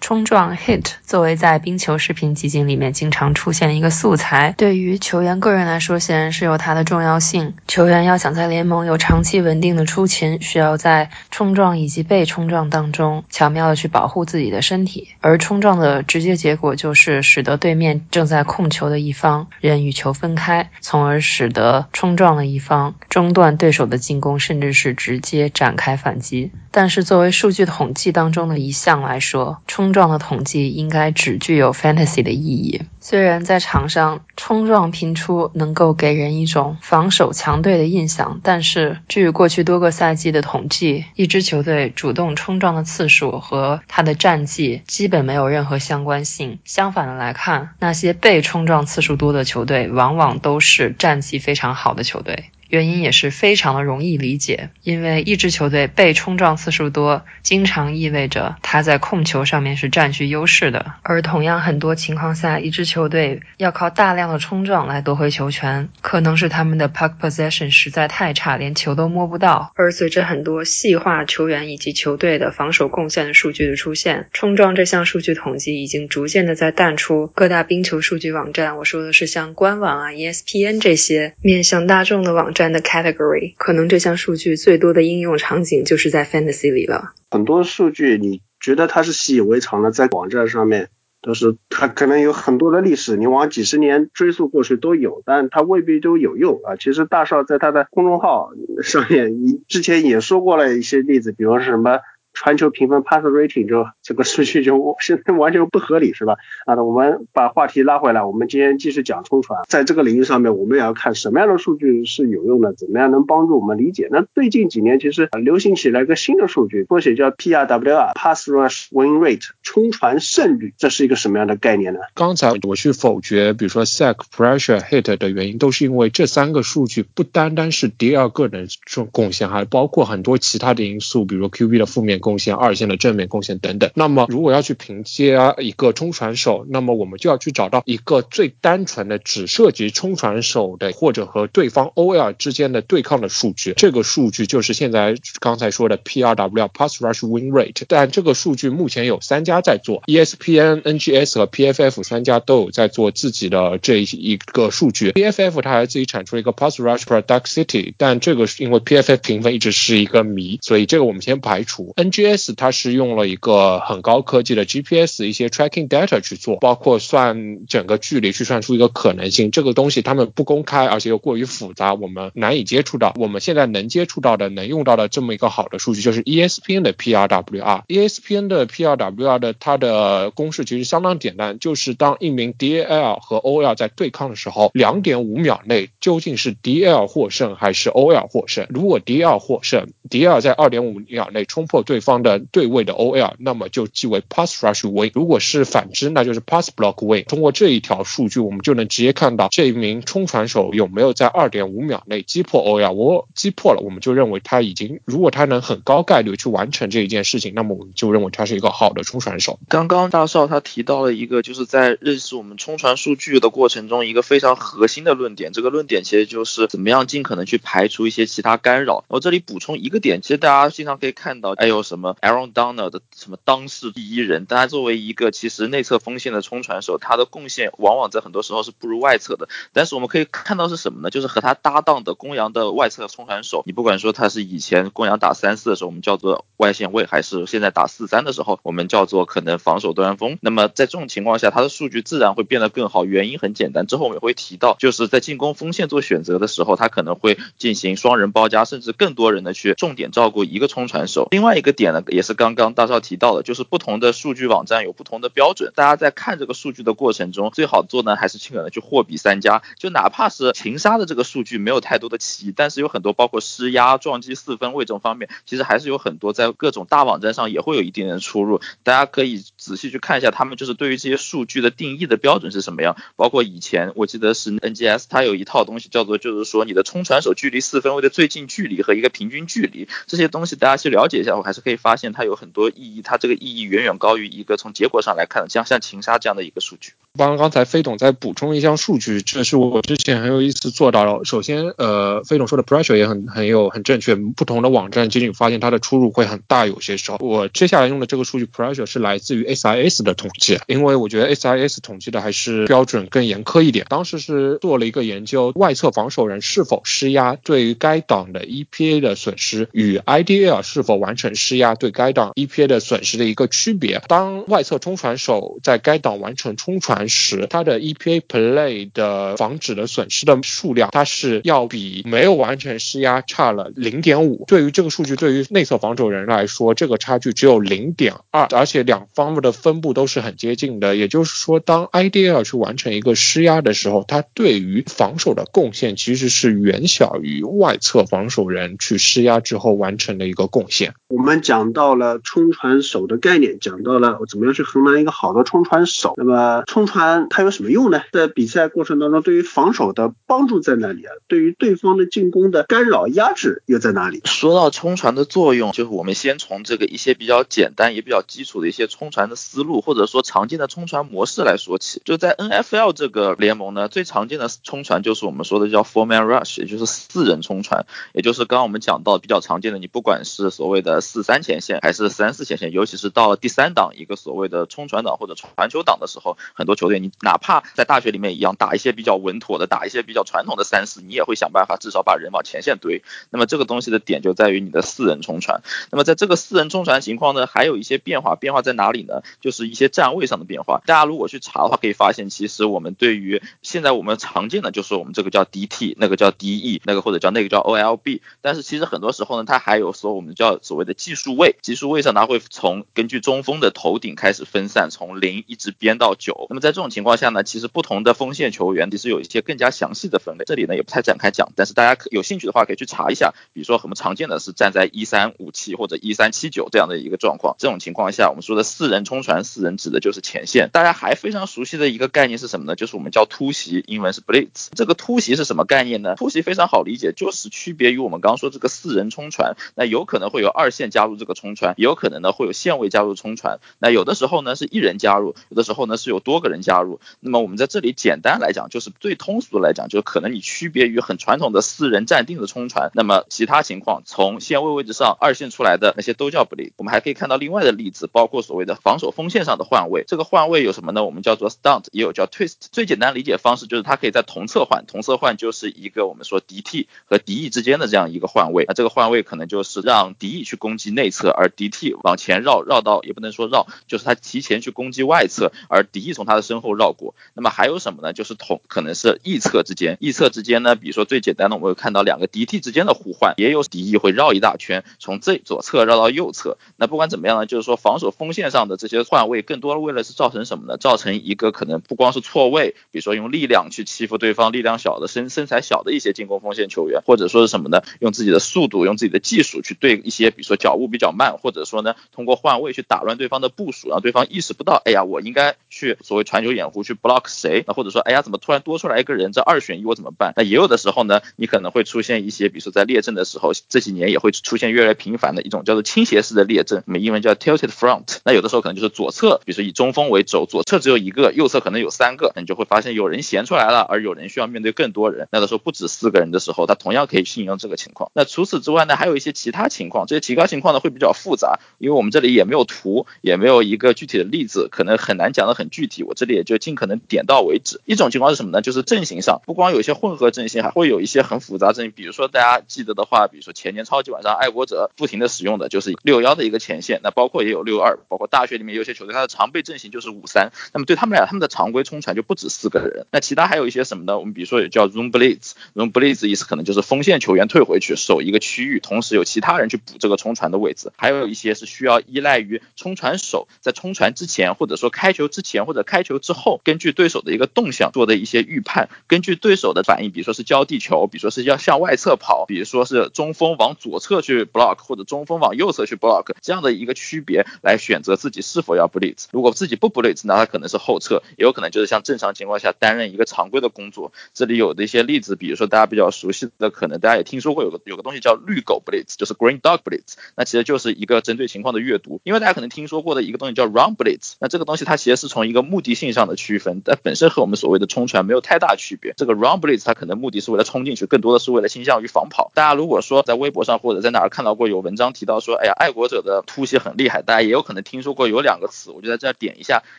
[0.00, 7.54] 冲撞 hit 作为在冰球视频集锦里面经常出现的一个素材，对于球员个人来说，显然是有它的重要性。
[7.68, 26.50] 球员要想在联盟有长期稳定的出勤，需要在冲撞以及被冲撞当中巧妙的去保护自己的身体，而冲撞的直接结果就是使得对面正在控球的一方人与球分开，从而使得冲撞的一方中断对手的进攻，甚至是直接展开反击。
[26.70, 32.82] 但是作为数据统计当中的一项来说，冲冲撞的统计应该只具有 fantasy 的意义。
[33.00, 46.60] 虽然在场上冲撞频出能够给人一种防守强队的印象，但是据过去多个赛季的统计，一支球队主动冲撞的次数和它的战绩基本没有任何相关性。
[46.64, 52.44] 相反的来看，那些被冲撞次数多的球队，往往都是战绩非常好的球队。
[52.70, 60.94] 原因也是非常的容易理解，因为一支球队被冲撞次数多，经常意味着他在控球上面是占据优势的。
[61.02, 69.72] 而同样很多情况下，一支球队要靠大量的冲撞来夺回球权，可能是他们的 puck possession 实在太差，连球都摸不到。
[69.74, 78.76] 而随着很多细化球员以及球队的防守贡献的数据的出现，冲撞这项数据统计已经逐渐的在淡出各大冰球数据网站。
[78.76, 82.59] 我说的是像官网啊、ESPN 这些面向大众的网站。
[82.68, 87.12] 的 category，可能这项数据最多的应用场景就是在 fantasy 里了。
[87.30, 90.88] 很多数据你觉得它是习以为常的，在网站上面
[91.22, 96.76] 都是它可能有很多的历史，你往几十年追溯过去都有，但它未必都有用啊。
[96.76, 98.50] 其实大少在他的公众号
[98.82, 102.00] 上面，你之前也说过了一些例子，比如是什么。
[102.40, 106.36] 传球评分 pass rating 就这个数据就现在完全不合理是吧？
[106.64, 114.08] 啊，那我们把话题拉回来，我们今天继续讲冲传，在这个领域上面，我们也要看什么样的数据是有用的，怎么样能帮助我们理解。
[114.10, 122.00] 那最近几年其实流行起来一个新的数据，缩写叫 PRWR pass rush win rate 冲传胜率，这是一个什么样的概念呢？
[122.14, 132.18] 刚才我去否决，比如说 sack pressure hit 的原因，都是因为这三个数据不单单是第二个人贡贡献，还包括很多其他的因素，比如 QB 的负面。
[132.29, 133.90] 贡贡献二线的正面贡献等等。
[133.96, 143.72] 那么，如果要去评价一个冲传手，那么我们就要去找到一个最单纯的只涉及冲传手的，或者和对方 OL 之间的对抗的数据。
[143.76, 147.82] 这个数据就是现在刚才说的 PRW Pass Rush Win Rate。
[147.88, 155.10] 但这个数据目前有三家在做，ESPN、NGS 和 PFF 三家都有在做自己的这一个数据。
[155.10, 161.92] PFF 它还自己产出了一个 Pass Rush Productivity，但这个是因为 PFF 评分一直是一个谜，所以这个我们先排除。
[161.96, 169.50] N NGS 它是用了一个很高科技的 GPS 一些 tracking data 去做，包括算整个距离去算出一个可能性。
[169.50, 173.14] 这个东西他们不公开，而且又过于复杂，我们难以接触到。
[173.16, 177.84] 我们现在能接触到的、能用到的这么一个好的数据，就是 ESPN 的 PRWR。
[177.86, 188.66] ESPN 的 PRWR 的它的公式其实相当简单，就是当一名 DAL 和 OL 在对抗的时候，两点五秒内究竟是 DL 获胜还是 OL 获胜？
[188.70, 195.10] 如果 DL 获胜，DL 在二点五秒内冲破对方的对位的 OL，那么就记为 pass rush win。
[195.14, 197.24] 如果是反之，那就是 pass block win。
[197.24, 202.92] 通过这一条数据，我们就能直接看到这一名冲传手有没有在二点五秒内击破 OL。
[202.92, 209.58] 我击破了，我们就认为他已经，如果他能很高概率去完成这一件事情，那么我们就认为他是一个好的冲传手。
[209.68, 215.52] 刚刚大少他提到了一个，就是在认识我们冲传数据的过程中，一个非常核心的论点。
[215.52, 219.04] 这个论点其实就是怎么样尽可能去排除一些其他干扰。
[219.08, 221.80] 我这里补充一个点，其实大家经常可以看到，哎呦。
[221.90, 224.46] 什么 Aaron Donald 的什么当世第一人？
[224.48, 229.48] 但他作为一个其实内侧锋线的冲传手，他的贡献往往在很多时候是不如外侧的。
[229.72, 231.10] 但是我们可以看到是什么呢？
[231.10, 240.38] 就是和他搭档的公羊的外侧冲传手，你不管说他是以前公羊打三四的时候，我们叫做外线位，还是现在打四三的时候，我们叫做可能防守端锋。
[240.40, 243.04] 那么在这种情况下，他的数据自然会变得更好。
[243.04, 251.26] 原因很简单，之后我们也会提到，就是在进攻锋线做选择的时候，他可能会进行双人包夹，甚至更多人的去重点照顾一个冲传手。
[251.30, 252.02] 另外一个点呢？
[252.08, 255.72] 也是刚刚大少提到的，就是不同的数据网站有不同的标准。
[255.74, 259.62] 大家在看这个数据的过程中，最好做呢还是尽可能去货比三家。
[259.78, 268.60] 就哪怕是情杀的这个数据没有太多的歧义，但是有很多包括施压、撞击四分位这种方面，其实还是有很多在各种大网站上也会有一定的出入。
[268.82, 272.96] 大家可以仔细去看一下他们就是对于这些数据的定义的标准是什么样。
[273.14, 286.94] 包括以前我记得是 NGS，它有一套东西叫做就是说你的冲传手距离四分位的最近距离和一个平均距离，这些东西大家去了解一下，我还是可以发现它有很多意义，它这个意义远远高于一个从结果上来看像像擒杀这样的一个数据。
[287.16, 291.24] 帮刚才飞董再补充一项数据，这是我之前很有意思做到了。
[291.24, 297.18] 首先，呃，飞董说的 pressure 也很很有很正确，不同的网站仅仅发现它的出入会很大，有些时候。
[297.20, 303.86] 我接下来用的这个数据 pressure 是来自于 SIS 的统计，因为我觉得 SIS 统计的还是标准更严苛一点。
[303.88, 314.02] 当时是做了一个研究，外侧防守人是否施压对于该档的 EPA 的损失与 IDL 是否完成施压对该档 EPA 的损失的一个区别。
[314.08, 324.44] 当外侧冲传手在该档完成冲传时，他的 EPA play 的防止的损失的数量，它是要比没有完成施压差了零点五。
[324.46, 330.96] 对于这个数据，对于内侧防守人来说，这个差距只有零点二，而且两方面的分布都是很接近的。
[330.96, 340.94] 也就是说，当 IDL 去完成一个施压的时候，它对于防守的贡献其实是远小于外侧防守人去施压之后完成的一个贡献。
[341.08, 346.14] 我们讲到了冲传手的概念，讲到了怎么样去衡量一个好的冲传手。
[346.16, 348.02] 那么冲传它有什么用呢？
[348.12, 351.12] 在比赛过程当中，对于防守的帮助在哪里啊？
[351.28, 354.20] 对于对方的进攻的干扰压制又在哪里？
[354.24, 362.02] 说到冲传的作用，就是我们先从这个一些比较简单也比较基础的一些冲传的思路，或者说常见的冲传模式来说起。
[362.04, 383.02] 就在 NFL 这个联盟呢，最常见的冲传就是我们说的叫 four man rush，也就是四人冲传，也就是刚刚我们讲到比较常见的，你不管是所谓的四三前线还是三四前线，尤其是到了第三档一个所谓的冲传档或者传球档的时候，很多球队你哪怕在大学里面一样打一些比较稳妥的，打一些比较传统的三四，你也会想办法至少把人往前线堆。
[383.30, 385.62] 那么这个东西的点就在于你的四人冲传。
[385.90, 389.19] 那么在这个四人冲传情况呢，还有一些变化，变化在哪里呢？
[389.40, 390.82] 就是一些站位上的变化。
[390.86, 398.20] 大家如果去查的话，可以发现其实我们对于现在我们常见的就是我们这个叫 DT，那个叫 DE，那个或者叫那个叫 OLB。
[398.40, 406.46] 但是其实很多时候呢，它还有说我们叫所谓的技术位，技术位上它会从根据中锋的头顶开始分散，从零一直编到九。
[406.48, 411.52] 那么在这种情况下呢，其实不同的锋线球员其实有一些更加详细的分类，这里呢也不太展开讲。
[411.56, 413.32] 但是大家可有兴趣的话，可以去查一下。
[413.52, 417.56] 比如说我们常见的是站在一三五七或者一三七九这样的一个状况。
[417.58, 420.70] 这种情况下，我们说的四人冲传，四人指的就是前线。
[420.72, 422.76] 大家还非常熟悉的一个概念是什么呢？
[422.76, 424.68] 就是我们叫突袭，英文是 blitz。
[424.76, 426.14] 这个突袭是什么概念呢？
[426.14, 433.58] 突袭非常好理解，就是区别于我们刚刚说这个四人冲传，那有可能会有二线加入这个冲传，也有可能呢会有线位加入冲传。
[433.80, 437.00] 那有的时候呢是一人加入，有的时候呢是有多个人加入。
[437.18, 446.70] 那么我们在这里简单来讲，就是最通俗的来讲，就是可能你区别于很传统的四人站定的冲传，那么其他情况从线位位置上二线出来的那些都叫 blitz。
[446.76, 450.04] 我们还可以看到另外的例子，包括所谓的防守锋线上的换位。
[450.06, 451.04] 这个换位有什么呢？
[451.04, 452.54] 我们叫做 stunt，也有叫 twist。
[452.70, 458.66] 最简单理解方式就是它可以在同侧换，同侧换就是一个我们说敌 T 和敌翼之间的这样一个换位。
[458.68, 467.14] 那这个换位可能就是让敌翼去攻击内侧，而敌 T 往前绕绕到也不能说绕，就是他提前去攻击外侧，而敌翼从他的身后绕过。
[467.34, 468.12] 那么还有什么呢？
[468.12, 476.58] 就是同可能是翼侧之间，翼侧之间呢，比如说最简单的，我们会看到两个敌 T 之间的互换，也有敌翼会绕一大圈，从这左侧绕到右侧。
[476.76, 480.76] 那不管怎么样呢，就是说防守锋线上的这些换位，更多的为了是造成什么呢？
[480.76, 487.82] 造成一个可能不光是错位，比如说用力量去欺负对方力量小的身身材小的一些进攻锋线球员，或者说是什么呢？
[488.00, 497.64] 用自己的速度，用自己的技术去对一些比如说脚步比较慢，或者说呢通过换位去打乱对方的部署，让对方意识不到，哎呀，我应该去所谓传球掩护去 block 谁？
[497.66, 499.32] 那或者说，哎呀，怎么突然多出来一个人？
[499.32, 500.32] 这二选一我怎么办？
[500.36, 508.18] 那也有的时候呢，你可能会出现一些，比如说在列阵的时候，这几年也会出现越来越频繁的一种叫做倾斜式的列阵，我们英文叫 tilted front。
[508.24, 515.28] 那有的时候可能就是左侧，比如说以中锋为轴，左侧只有一个，右侧可能有三个，那你就会发现有人闲出来了，而有人需要面对更多人。
[515.30, 518.10] 那个时候不止四个人的时候，他同样可以适应这个情况。
[518.14, 526.02] 那除此之外呢，还有一些其他情况，这些其他情况呢会比较复杂，因为我们这里也没有图，也没有一个具体的例子，可能很难讲得很具体。
[526.02, 527.80] 我这里也就尽可能点到为止。
[527.84, 528.62] 一种情况是什么呢？
[528.62, 531.92] 就是阵型上，不光有一些混合阵型，还会有一些很复杂阵型。
[531.92, 540.50] 比如说大家记得的话，比如说前年超级晚上爱国者不停的使用的就是六幺的一个前线，那包括也有六二，包括大学里面有些球队它的常备阵型就是五三。
[540.72, 543.06] 那么对他们俩，他们的常规冲传就不止四个人。
[543.10, 544.18] 那其他还有一些什么呢？
[544.18, 550.92] 我们比如说也叫 room blitz，room blitz 意思可能就是锋线球员退回去守一个区域，同时有其他人去补这个冲传的位置。
[550.96, 569.26] 还有一些是需要依赖于冲传手在冲传之前，或者说开球之前或者开球之后，根据对手的一个动向做的一些预判，根据对手的反应，比如说是交地球，比如说是要向外侧跑，比如说是中锋往左侧去 block 或者中锋往右侧去 block 这样的一个区别，来选择自己是否要 blitz。
[569.30, 574.12] 如果自己不 blitz，那他可能是后撤，也有可能就是像正常情况下担任一个常规的工作。
[574.34, 582.20] 这里有的一些例子，比如说大家比较熟悉的，可能大家也听说过有个有个东西叫绿狗 blitz，就是 green dog blitz，那其实就是一个针对情况的阅读。
[582.24, 589.14] 因为大家可能听说过的一个东西叫 run blitz，那这个东西它其实是从一个目的性上的区分，但本身和我们所谓的冲传没有太大区别。
[589.16, 592.50] 这个 run blitz 它可能目的是为了冲进去，更多的是为了倾向于防跑。
[592.54, 599.82] 大家如果说在微博上或者在哪儿看到过有文章提到说，哎呀，爱国者的突袭很厉害，大家也有可能听说过有有两个词，我就在这儿点一下，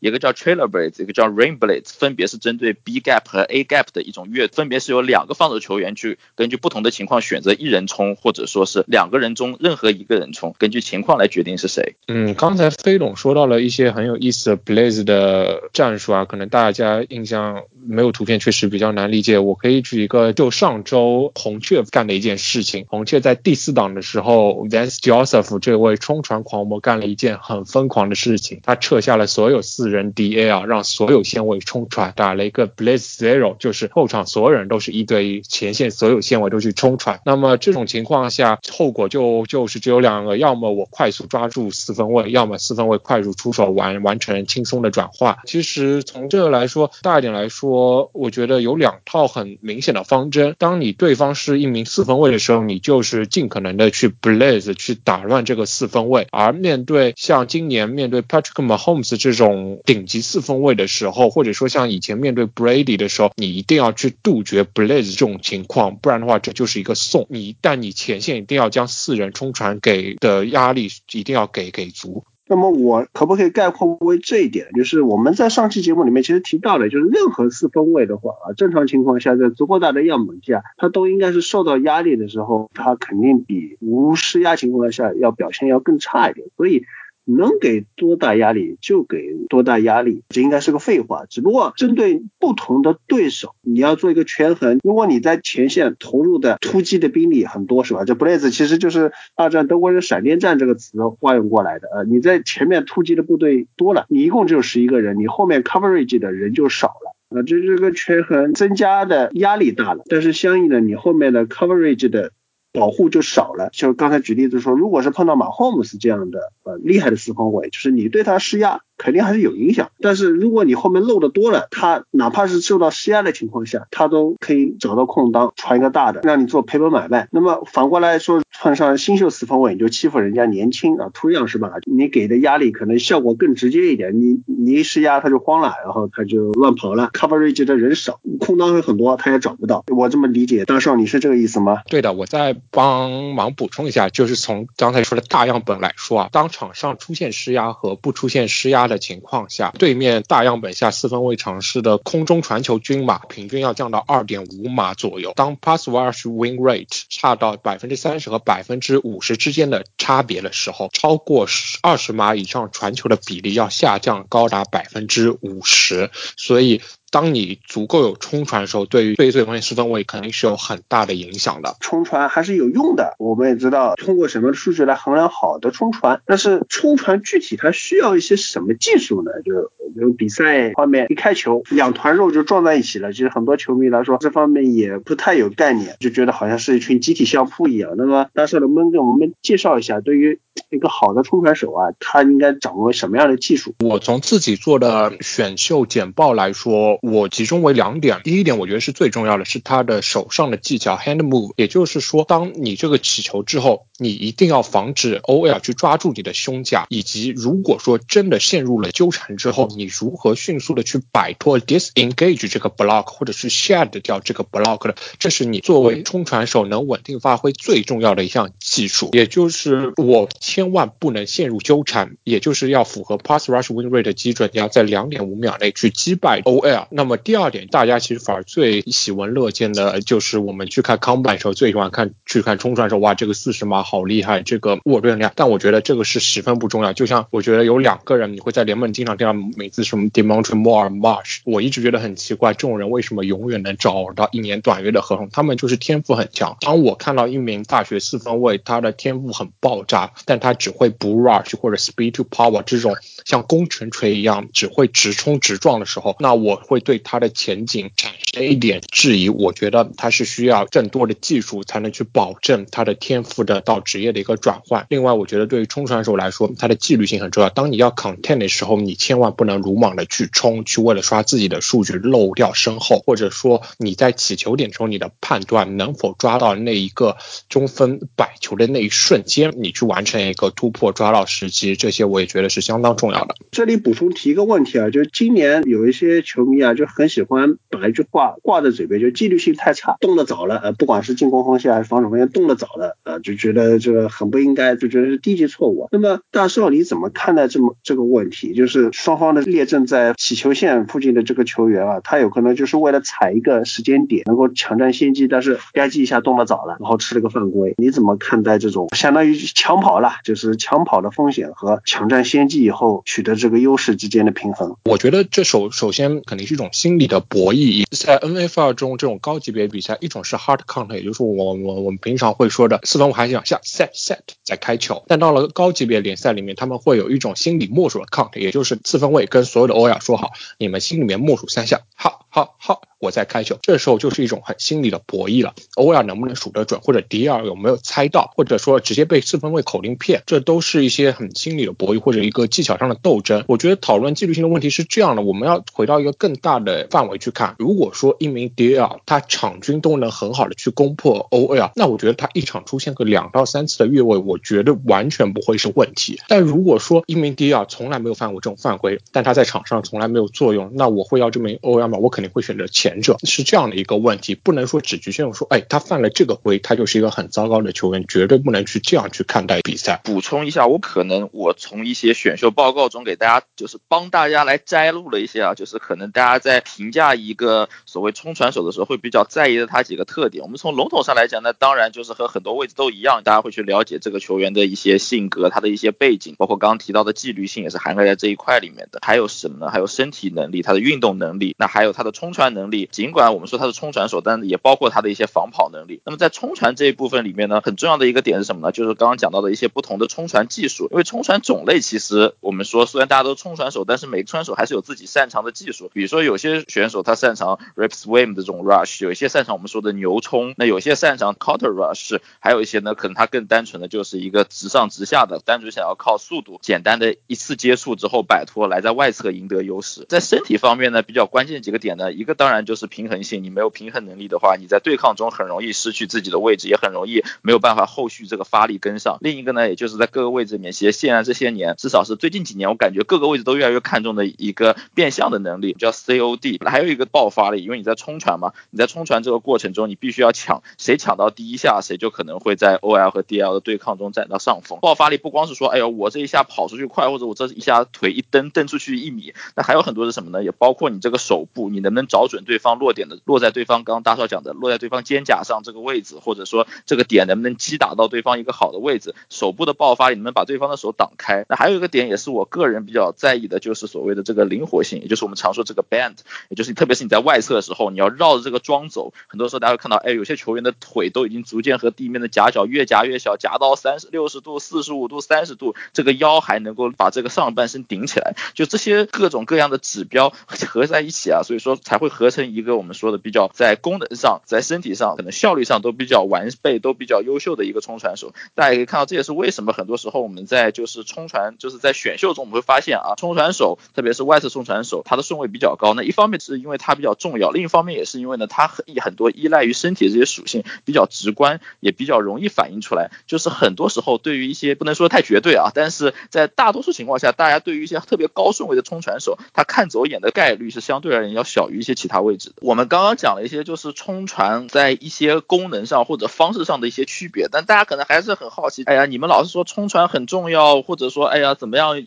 [0.00, 11.94] 一个叫 trailer blitz，一个叫 rain blitz，分别是针对 B gap 和 A gap 的一种阅，分别是有两个防守球员去根据不同的情况选择一人冲，或者说是两个人中任何一个人冲，根据情况来决定是谁。
[12.08, 19.38] 嗯，刚才飞龙说到了一些很有意思的 Blaze 的战术啊，可能大家印象没有图片确实比较难理解。
[19.38, 22.86] 我可以举一个，就上周红雀干的一件事情。
[22.88, 37.20] 红雀在第四档的时候，Vance Joseph 这位冲传狂魔干了一件很疯狂的事事情，他撤下了所有四人 DA 啊，让所有线位冲传，打了一个 Blaze Zero，就是后场所有人都是一对一，前线所有线位都去冲传。
[37.24, 45.38] 那么这种情况下，后果就就是只有两个，要么我快速抓住四分位，要么四分位快速出手完完成轻松的转化。
[45.44, 50.54] 其实从这个来说，大一点来说，我觉得有两套很明显的方针。
[50.58, 56.26] 当你对方是一名四分位的时候，你就是尽可能的去 blaze 去打乱这个四分位。
[56.30, 67.26] 而面对像今年面对对 Patrick Mahomes 这种顶级四分位的时候，或者说像以前面对 Brady 的时候，你一定要去杜绝 blaze 这种情况，不然的话这就是一个送。
[67.28, 72.24] 你一旦你前线一定要将四人冲传给的压力一定要给给足。
[72.46, 74.68] 那么我可不可以概括为这一点？
[74.76, 86.46] 就是我们在上期节目里面其实提到的，就是任何四分位的话啊，正常情况下在足够大的样本下，他都应该是受到压力的时候，他肯定比无施压情况下要表现要更差一点。
[86.56, 86.84] 所以。
[87.24, 91.24] 能给多大压力就给多大压力，这应该是个废话。
[91.28, 94.78] 只不过针对不同的对手，你要做一个权衡。
[94.82, 98.04] 如果你在前线投入的突击的兵力很多，是吧？
[98.04, 101.88] 这 Blaze 其实就是二战德国人闪电战这个词化用过来的。
[101.94, 107.40] 呃，你在前面突击的部队多了，你一共只有十一个人，你后面 coverage 的人就少了。
[107.40, 112.32] 啊，这这个权衡增加的压力大了，但是相应的你后面的 coverage 的。
[112.74, 118.80] 保护就少了，就刚才举例子说，如果是碰到马霍姆斯这样的呃厉害的四分卫，就是你对他施压。
[118.96, 127.28] 肯定还是有影响，但是如果你后面漏的多了，他哪怕是受到施压的情况下，他都可以找到空当传一个大的，让你做赔本买卖。
[127.32, 131.72] 那么反过来说，换上新秀四分位，你就欺负人家年轻啊，突样是吧？
[131.86, 139.84] 你给的压力可能效果更直接一点，你你一施压他就慌了，然后他就乱跑了，coverage 的人少，空当会很多，他也找不到。
[139.88, 141.82] 我这么理解，大少你是这个意思吗？
[141.88, 148.83] 对的，我再帮忙补充一下，就是从刚才说的大样本来说啊，当场上出现施压和不出现施压。
[148.88, 155.32] 的情况下，对面大样本下四分位尝试的空中传球均码平均要降到二点五码左右。
[155.36, 161.46] 当 pass rush win rate 差到百分之三十和百分之五十之间的差别的时候，超过
[161.82, 166.10] 二十码以上传球的比例要下降高达百分之五十。
[166.36, 166.80] 所以。
[167.14, 171.76] 当你足够有冲传的时候，对于对对方四分卫肯定是有很大的影响的。
[171.78, 176.20] 冲传还是有用的，我们也知道通过什么数据来衡量好的冲传。
[176.26, 179.30] 但是冲传具体它需要一些什么技术呢？
[179.44, 183.12] 就比如比赛方面一开球，两团肉就撞在一起了。
[183.12, 187.92] 其实很多球迷来说，这方面也不太有概念，就觉得好像是一群集体相扑一样。
[187.96, 190.40] 那么大帅能不能给我们介绍一下，对于
[190.70, 193.74] 一个好的冲传手啊，他应该掌握什么样的技术？
[193.80, 196.98] 我从自己做的选秀简报来说。
[197.02, 224.02] 我集中为两点，第一点我觉得是最重要的，是他的手上的技巧 hand move，也就是说，当你这个起球之后，你一定要防止 OL 去抓住你的胸甲，以及如果说真的陷入了纠缠之后，你如何迅速的去摆脱 disengage 这个 block，或者是 shed 掉这个 block 的，这是你作为冲传手能稳定发挥最重要的一项技术，也就是我千万不能陷入纠缠，也就是要符合 pass rush win rate
[224.02, 226.86] 的基准，你要在两点五秒内去击败 OL。
[226.90, 235.32] 那么第二点，大家其实反而最喜闻乐见的就是我们去看康板时候最喜欢看去看冲传时候，哇，这个四十码好厉害，这个握盾量。
[235.34, 236.92] 但我觉得这个是十分不重要。
[236.92, 245.30] 就像我觉得有两个人，你会在联盟经常听到名字什么 Demontre Moore、Marsh，我一直觉得很奇怪，这种人为什么永远能找到一年短约的合同？
[245.32, 246.56] 他们就是天赋很强。
[246.60, 259.30] 当我看到一名大学四分卫，他的天赋很爆炸，但他他只会不 rush 或者 speed to power 这种像工程锤一样只会直冲直撞的时候，那我会对他的前景产生一点质疑。
[259.30, 264.84] 我觉得他是需要更多的技术才能去保证他的天赋的到职业的一个转换。
[264.90, 267.48] 另外，我觉得对于冲传手来说，他的纪律性很重要。
[267.48, 277.16] 当你要 content 的时候，你千万不能鲁莽的去冲，去为了刷自己的数据漏掉身后，或者说你在起球点时候，你的判断能否抓到那一个
[277.48, 283.34] 中分摆球的那一瞬间，你去完成一个突破，抓到时机，这些我也觉得是相当重要的。
[283.50, 295.88] 这里补充提一个问题啊，就是今年有一些球迷啊，就很喜欢把一句话挂在嘴边，就纪律性太差，动得早了，呃，不管是进攻方向还是防守方向，动得早了，呃，就觉得这个很不应该，就觉得是低级错误。
[295.92, 298.54] 那么大少你怎么看待这么这个问题？
[298.54, 307.74] 就是双方的列阵在起球线附近的这个球员啊，他有可能就是为了踩一个时间点，能够抢占先机，但是吧唧一下动得早了，然后吃了个犯规。
[307.76, 314.76] 你怎么看待这种相当于抢跑了，就是抢跑的风险和抢占先机以后取得这个优势之间的平衡？
[314.84, 317.84] 我觉得这首首先肯定是一种心理的博弈。
[317.90, 325.02] 在 NFL 中这种高级别比赛，一种是 hard count，也就是我我我们平常会说的四分五还想下 set set 再开球。
[325.08, 332.82] 但到了高级别联赛里面，他们会有一种心理默数的 count，也就是四分位跟所有的欧亚说好，你们心里面默数三下，好好好。
[332.98, 335.54] 我在开球，这时候就是一种很心理的博弈了。
[335.76, 343.44] 欧亚能不能数得准，或者迪尔有没有猜到，或者说直接被四分卫口令骗，这都是一些很心理的博弈或者一个技巧上的斗争。
[343.46, 347.54] 我觉得讨论纪律性的问题是这样的，我们要回到一个更大的范围去看。
[347.58, 356.18] 如果说一名迪尔他场均都能很好的去攻破欧亚，那我觉得他一场出现个两到三次的越位，我觉得完全不会是问题。
[356.26, 361.98] 但如果说一名迪尔从来没有犯过这种犯规，但他在场上从来没有作用，那我会要这名欧亚吗？
[361.98, 363.04] 我肯定会选择前。
[363.04, 370.00] 者是这样的一个问题，不能说只局限于说，哎，他犯了这个规，他就是一个很糟糕的球员，绝对不能去这样去看待比赛。
[370.04, 380.42] 补充一下，我可能我从一些选秀报告中给大家，就是帮大家来摘录了一些啊，就是可能大家在评价一个所谓冲传手的时候会比较在意的他几个特点。
[380.42, 389.00] 我们从笼统上来讲呢，当然就是和很多位置都一样，大家会去了解这个球员的一些性格，他的一些背景，包括刚刚提到的纪律性也是涵盖在这一块里面的。
[389.02, 389.70] 还有什么呢？
[389.70, 392.88] 还有身体能力，他的运动能力，那还有他的冲传能力。
[392.90, 396.00] 尽管我们说他是冲传手，但也包括他的一些防跑能力。
[396.06, 398.72] 那么在冲传这一部分里面呢，很重要的一个点是什么呢？
[398.72, 400.88] 就是刚刚讲到的一些不同的冲传技术。
[400.90, 405.90] 因为冲传种类其实我们说，虽然大家都冲传手，但是每个冲传手还是有自己擅长的技术。
[405.92, 420.06] 比如说有些选手他擅长 rip swim 的这种 rush，有一些擅长我们说的牛冲，那有些擅长 counter rush，还有一些呢可能他更单纯的就是一个直上直下的，单纯想要靠速度简单的一次接触之后摆脱，来在外侧赢得优势。
[420.08, 423.24] 在身体方面呢，比较关键几个点呢，一个当然就是平衡。
[423.24, 429.18] 性，你没有平衡能力的话，你在对抗中很容易失去自己的位置，也很容易没有办法后续这个发力跟上。
[429.20, 436.68] 另一个呢，也就是在各个位置里面，其实现在这些年，至少是最近几年，我感觉各个位置都越来越看重的一个变相的能力，叫 COD。
[436.68, 444.78] 还有一个爆发力，因为你在冲传嘛，你在冲传这个过程中，你必须要抢，谁抢到第一下，谁就可能会在 OL 和 DL 的对抗中占到上风。
[444.82, 450.44] 爆发力不光是说，哎呦，我这一下跑出去快，或者我这一下腿一蹬蹬出去一米，那还有很多是什么呢？
[450.44, 453.94] 也包括你这个手部，你的能找准对方落点的，落在对方刚。
[453.94, 461.44] 刚大少讲的落在对方肩胛上这个位置，或者说这个点能不能击打到对方一个好的位置，手部的爆发力能不能把对方的手挡开？
[461.48, 466.16] 那还有一个点也是我个人比较在意的，就是所谓的这个灵活性，也就是我们常说这个 bend，
[466.48, 469.14] 也就是你特别是你在外侧的时候，你要绕着这个桩走。
[469.28, 478.34] 很多时候大家会看到，哎，有些球员的腿都已经逐渐和地面的夹角越夹越小，夹到三十六十度、四十五度、三十度，这个腰还能够把这个上半身顶起来。
[478.54, 480.32] 就这些各种各样的指标
[480.66, 483.78] 合在一起啊，所以说才会合成一个我们说的比较在。
[483.84, 488.32] 功能上，在身体上，可能效率上都比较完备，都比较优秀的一个冲传手。
[488.54, 495.92] 大家也可以看到，这也是为什么很多时候我们在就是冲传，就是在选秀中我们会发现啊，冲传手，特别是外侧冲传手，他的顺位比较高。
[495.92, 503.10] 那一方面是因为他比较重要，另一方面也是因为呢，他很很多依赖于身体这些属性比较直观，也比较容易反映出来。
[503.26, 512.56] 就是很多时候对于一些不能说太绝对啊，但是在大多数情况下，大家对于一些特别高顺位的冲传手，他看走眼的概率是相对而言要小于一些其他位置的。
[512.62, 513.74] 我们刚刚讲了一些就。
[513.74, 518.84] 是冲传在一些功能上或者方式上的一些区别，但大家可能还是很好奇。
[518.84, 522.00] 哎呀，你们老是说冲传很重要，或者说哎呀怎么样？